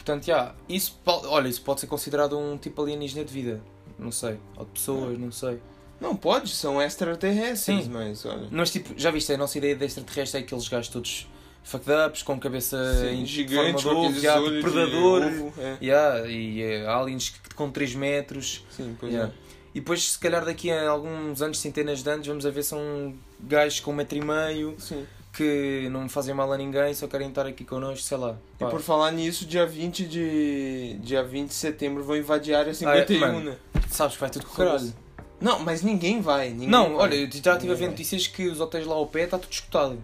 Portanto, 0.03 0.25
já, 0.25 0.53
isso, 0.67 0.99
olha, 1.05 1.47
isso 1.47 1.61
pode 1.61 1.79
ser 1.79 1.87
considerado 1.87 2.37
um 2.37 2.57
tipo 2.57 2.81
alienígena 2.81 3.23
de 3.23 3.33
vida. 3.33 3.61
Não 3.97 4.11
sei. 4.11 4.37
Ou 4.57 4.65
de 4.65 4.71
pessoas, 4.71 5.17
não 5.17 5.31
sei. 5.31 5.59
Não, 6.01 6.13
pode, 6.13 6.49
são 6.49 6.81
extraterrestres, 6.81 7.85
Sim. 7.85 7.89
mas 7.89 8.25
olha. 8.25 8.47
Mas 8.51 8.69
tipo, 8.69 8.93
já 8.97 9.09
viste, 9.11 9.31
a 9.31 9.37
nossa 9.37 9.57
ideia 9.57 9.73
de 9.73 9.85
extraterrestre 9.85 10.41
é 10.41 10.43
aqueles 10.43 10.67
gajos 10.67 10.89
todos 10.89 11.27
fucked 11.63 11.89
ups, 11.89 12.21
com 12.21 12.37
cabeça 12.37 12.77
Sim, 12.99 13.21
em 13.21 13.25
gigante, 13.25 13.87
ovo, 13.87 14.13
yeah, 14.17 14.41
olhos 14.41 14.61
predador. 14.61 15.23
ovo, 15.23 15.53
é. 15.57 15.77
Yeah, 15.81 16.27
e 16.29 16.61
eh, 16.61 16.85
aliens 16.85 17.33
com 17.55 17.71
3 17.71 17.95
metros. 17.95 18.65
Sim, 18.69 18.97
pois 18.99 19.13
Yeah. 19.13 19.33
E 19.73 19.79
depois, 19.79 20.11
se 20.11 20.19
calhar, 20.19 20.43
daqui 20.45 20.69
a 20.69 20.89
alguns 20.89 21.41
anos, 21.41 21.59
centenas 21.59 22.03
de 22.03 22.09
anos, 22.09 22.27
vamos 22.27 22.45
a 22.45 22.51
ver 22.51 22.61
são 22.61 23.15
gajos 23.39 23.79
com 23.79 23.91
um 23.91 23.95
metro 23.95 24.17
e 24.17 24.21
meio 24.21 24.75
é. 24.77 24.81
Sim. 24.81 25.05
Que 25.35 25.89
não 25.91 26.07
fazem 26.07 26.33
mal 26.35 26.51
a 26.53 26.57
ninguém, 26.57 26.93
só 26.93 27.07
querem 27.07 27.29
estar 27.29 27.45
aqui 27.47 27.65
connosco, 27.65 28.05
sei 28.05 28.17
lá. 28.17 28.35
E 28.55 28.63
Pá. 28.63 28.69
por 28.69 28.81
falar 28.81 29.11
nisso, 29.11 29.45
dia 29.45 29.65
20 29.65 30.05
de. 30.07 30.97
Dia 31.01 31.23
20 31.23 31.47
de 31.49 31.53
setembro 31.55 32.03
vou 32.03 32.15
invadir 32.15 32.53
a 32.55 32.59
área 32.59 32.71
Ah, 32.71 32.75
51, 32.75 33.19
mano. 33.19 33.39
né? 33.51 33.57
Sabes 33.89 34.13
que 34.15 34.21
vai 34.21 34.29
tudo 34.29 34.45
caralho. 34.45 34.93
Não, 35.41 35.59
mas 35.59 35.81
ninguém 35.81 36.21
vai. 36.21 36.51
Ninguém 36.51 36.69
Não, 36.69 36.95
vai. 36.95 37.07
olha, 37.07 37.15
eu 37.15 37.29
já 37.31 37.53
estive 37.53 37.71
a 37.73 37.75
ver 37.75 37.87
notícias 37.89 38.27
que 38.27 38.47
os 38.47 38.61
hotéis 38.61 38.85
lá 38.85 38.95
ao 38.95 39.07
pé 39.07 39.23
está 39.23 39.37
tudo 39.37 39.51
escutado. 39.51 39.97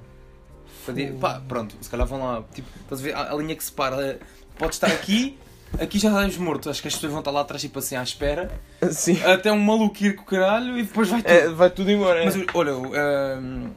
Pá, 1.21 1.41
pronto, 1.48 1.75
se 1.79 1.89
calhar 1.89 2.07
vão 2.07 2.19
lá. 2.19 2.43
Tipo, 2.53 2.67
estás 2.81 3.00
a 3.01 3.03
ver 3.03 3.13
a, 3.15 3.31
a 3.31 3.36
linha 3.36 3.55
que 3.55 3.63
separa. 3.63 4.19
Pode 4.57 4.74
estar 4.74 4.88
aqui, 4.88 5.38
aqui 5.79 6.00
já 6.00 6.09
estás 6.09 6.36
morto. 6.38 6.69
Acho 6.69 6.81
que 6.81 6.88
as 6.88 6.95
pessoas 6.95 7.12
vão 7.12 7.19
estar 7.19 7.29
lá 7.31 7.41
atrás, 7.41 7.62
tipo 7.62 7.77
assim, 7.77 7.95
à 7.95 8.01
espera. 8.03 8.50
Sim. 8.91 9.21
Até 9.24 9.51
um 9.51 9.59
maluco 9.59 10.03
ir 10.03 10.15
com 10.15 10.24
o 10.24 10.25
caralho 10.25 10.77
e 10.79 10.83
depois 10.83 11.07
vai 11.07 11.21
tudo. 11.21 11.31
É, 11.31 11.48
vai 11.50 11.69
tudo 11.69 11.91
embora. 11.91 12.21
é. 12.21 12.25
Mas 12.25 12.36
olha, 12.55 12.71
ahm, 12.74 13.69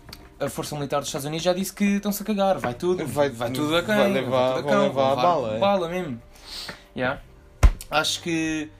a 0.45 0.49
Força 0.51 0.75
Militar 0.75 0.99
dos 1.01 1.09
Estados 1.09 1.25
Unidos 1.27 1.45
já 1.45 1.53
disse 1.53 1.73
que 1.73 1.85
estão-se 1.97 2.23
a 2.23 2.27
cagar, 2.27 2.59
vai 2.59 2.75
tudo, 2.75 3.07
Vai- 3.07 3.31
vai, 3.31 3.51
tudo 3.51 3.77
a 3.77 3.83
cão, 3.83 3.97
vai 3.97 4.13
levar- 4.13 4.55
tudo 4.57 4.69
vão 4.69 4.83
levar 4.83 5.13
a 5.13 5.17
bala, 5.17 5.55
é. 5.55 5.59
bala 5.59 5.89
mesmo. 5.89 6.21
Yeah. 6.97 7.21
Acho 7.91 8.23
que 8.23 8.71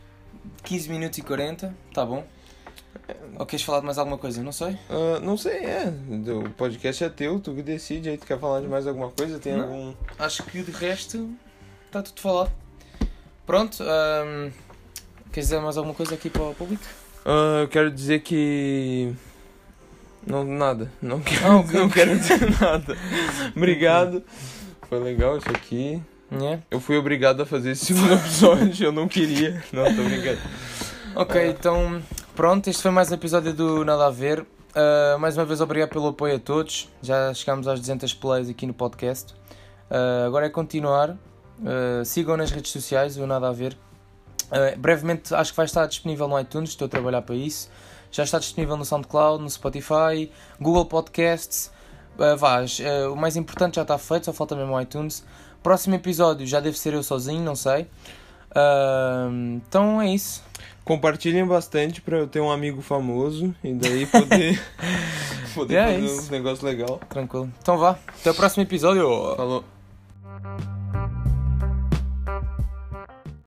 15 0.65 0.89
minutos 0.91 1.19
e 1.19 1.23
40, 1.23 1.75
tá 1.95 2.05
bom. 2.05 2.25
Ou 3.39 3.47
queres 3.47 3.65
falar 3.65 3.81
de 3.81 3.87
mais 3.87 3.99
alguma 3.99 4.19
coisa? 4.19 4.43
Não 4.43 4.53
sei. 4.53 4.77
Ah, 4.89 5.19
não 5.21 5.37
sei, 5.37 5.59
é. 5.65 5.93
O 6.47 6.51
podcast 6.51 7.03
é 7.05 7.09
teu, 7.09 7.41
tu 7.41 7.55
que 7.55 7.63
decide. 7.63 8.09
Aí 8.11 8.19
tu 8.19 8.27
quer 8.27 8.39
falar 8.39 8.61
de 8.61 8.69
mais 8.69 8.87
alguma 8.87 9.11
coisa? 9.11 9.39
Tem 9.39 9.55
Não. 9.55 9.63
algum. 9.65 9.95
Acho 10.19 10.43
que 10.45 10.63
de 10.63 10.71
resto 10.71 11.31
está 11.87 12.03
tudo 12.03 12.21
falado. 12.21 12.53
Pronto. 13.47 13.83
ahm, 13.83 14.51
queres 15.33 15.49
dizer 15.49 15.61
mais 15.61 15.77
alguma 15.77 15.95
coisa 15.95 16.15
aqui 16.15 16.31
para 16.31 16.43
o 16.43 16.55
público? 16.55 16.85
Ah, 17.25 17.61
eu 17.63 17.69
quero 17.69 17.91
dizer 17.91 18.21
que. 18.21 19.15
Não, 20.27 20.45
nada. 20.45 20.91
Não 21.01 21.21
quero, 21.23 21.47
Ah, 21.47 21.57
ok. 21.57 21.81
não 21.81 21.89
quero 21.89 22.17
dizer 22.19 22.61
nada. 22.61 22.97
Obrigado. 23.57 24.23
Foi 24.89 24.99
legal 25.01 25.37
isso 25.39 25.49
aqui. 25.51 26.03
Yeah. 26.31 26.63
Eu 26.71 26.81
fui 26.81 26.97
obrigado 26.97 27.43
a 27.43 27.47
fazer 27.47 27.73
esse 27.73 27.87
segundo 27.87 28.15
episódio, 28.15 28.87
eu 28.87 28.93
não 28.93 29.07
queria. 29.07 29.63
Não, 29.73 29.85
tô 29.85 30.03
brincando. 30.03 30.39
Ok, 31.15 31.47
então 31.51 32.03
pronto, 32.35 32.69
este 32.71 32.81
foi 32.81 32.91
mais 32.91 33.11
um 33.11 33.15
episódio 33.15 33.53
do 33.53 33.85
Nada 33.85 34.07
a 34.07 34.11
Ver. 34.11 34.41
Uh, 34.41 35.19
mais 35.19 35.37
uma 35.37 35.45
vez 35.45 35.61
obrigado 35.61 35.91
pelo 35.91 36.07
apoio 36.09 36.37
a 36.37 36.39
todos. 36.39 36.89
Já 37.03 37.35
chegámos 37.35 37.69
às 37.69 37.79
200 37.81 38.15
plays 38.15 38.49
aqui 38.49 38.65
no 38.67 38.73
podcast. 38.73 39.35
Uh, 39.91 40.27
agora 40.27 40.47
é 40.47 40.49
continuar. 40.49 41.11
Uh, 41.11 42.03
sigam 42.05 42.37
nas 42.37 42.51
redes 42.51 42.73
sociais 42.73 43.19
o 43.19 43.27
Nada 43.27 43.49
a 43.49 43.53
Ver. 43.53 43.77
Uh, 44.51 44.79
brevemente 44.79 45.35
acho 45.35 45.51
que 45.53 45.57
vai 45.57 45.67
estar 45.67 45.87
disponível 45.87 46.27
no 46.29 46.39
iTunes, 46.41 46.71
estou 46.71 46.87
a 46.87 46.89
trabalhar 46.89 47.21
para 47.21 47.35
isso. 47.35 47.71
Já 48.13 48.23
está 48.23 48.39
disponível 48.39 48.77
no 48.77 48.85
SoundCloud, 48.85 49.43
no 49.43 49.51
Spotify, 49.51 50.31
Google 50.61 50.85
Podcasts. 50.85 51.73
Uh, 52.19 52.37
vá, 52.37 52.61
uh, 52.61 53.13
o 53.13 53.17
mais 53.17 53.37
importante 53.37 53.77
já 53.77 53.83
está 53.83 53.97
feito, 53.99 54.27
só 54.27 54.33
falta 54.33 54.55
mesmo 54.55 54.75
o 54.75 54.81
iTunes. 54.81 55.25
Próximo 55.63 55.95
episódio 55.95 56.47
já 56.47 56.61
deve 56.61 56.79
ser 56.79 56.93
eu 56.93 57.03
sozinho, 57.03 57.43
não 57.43 57.57
sei. 57.57 57.87
Uh, 58.51 59.57
então 59.57 60.01
é 60.01 60.11
isso. 60.15 60.43
Compartilhem 60.85 61.47
bastante 61.47 62.01
pra 62.03 62.19
eu 62.19 62.27
ter 62.27 62.41
um 62.41 62.51
amigo 62.51 62.83
famoso 62.83 63.55
e 63.65 63.73
daí 63.73 64.05
poder, 64.05 64.61
poder 65.55 65.75
É 65.77 65.85
fazer 65.87 66.01
isso. 66.01 66.19
uns 66.21 66.29
negócios 66.29 66.61
legais. 66.63 66.99
Tranquilo. 67.09 67.51
Então 67.63 67.79
vá. 67.79 67.97
Até 68.21 68.31
o 68.31 68.35
próximo 68.35 68.63
episódio. 68.63 69.09
Falou. 69.37 69.65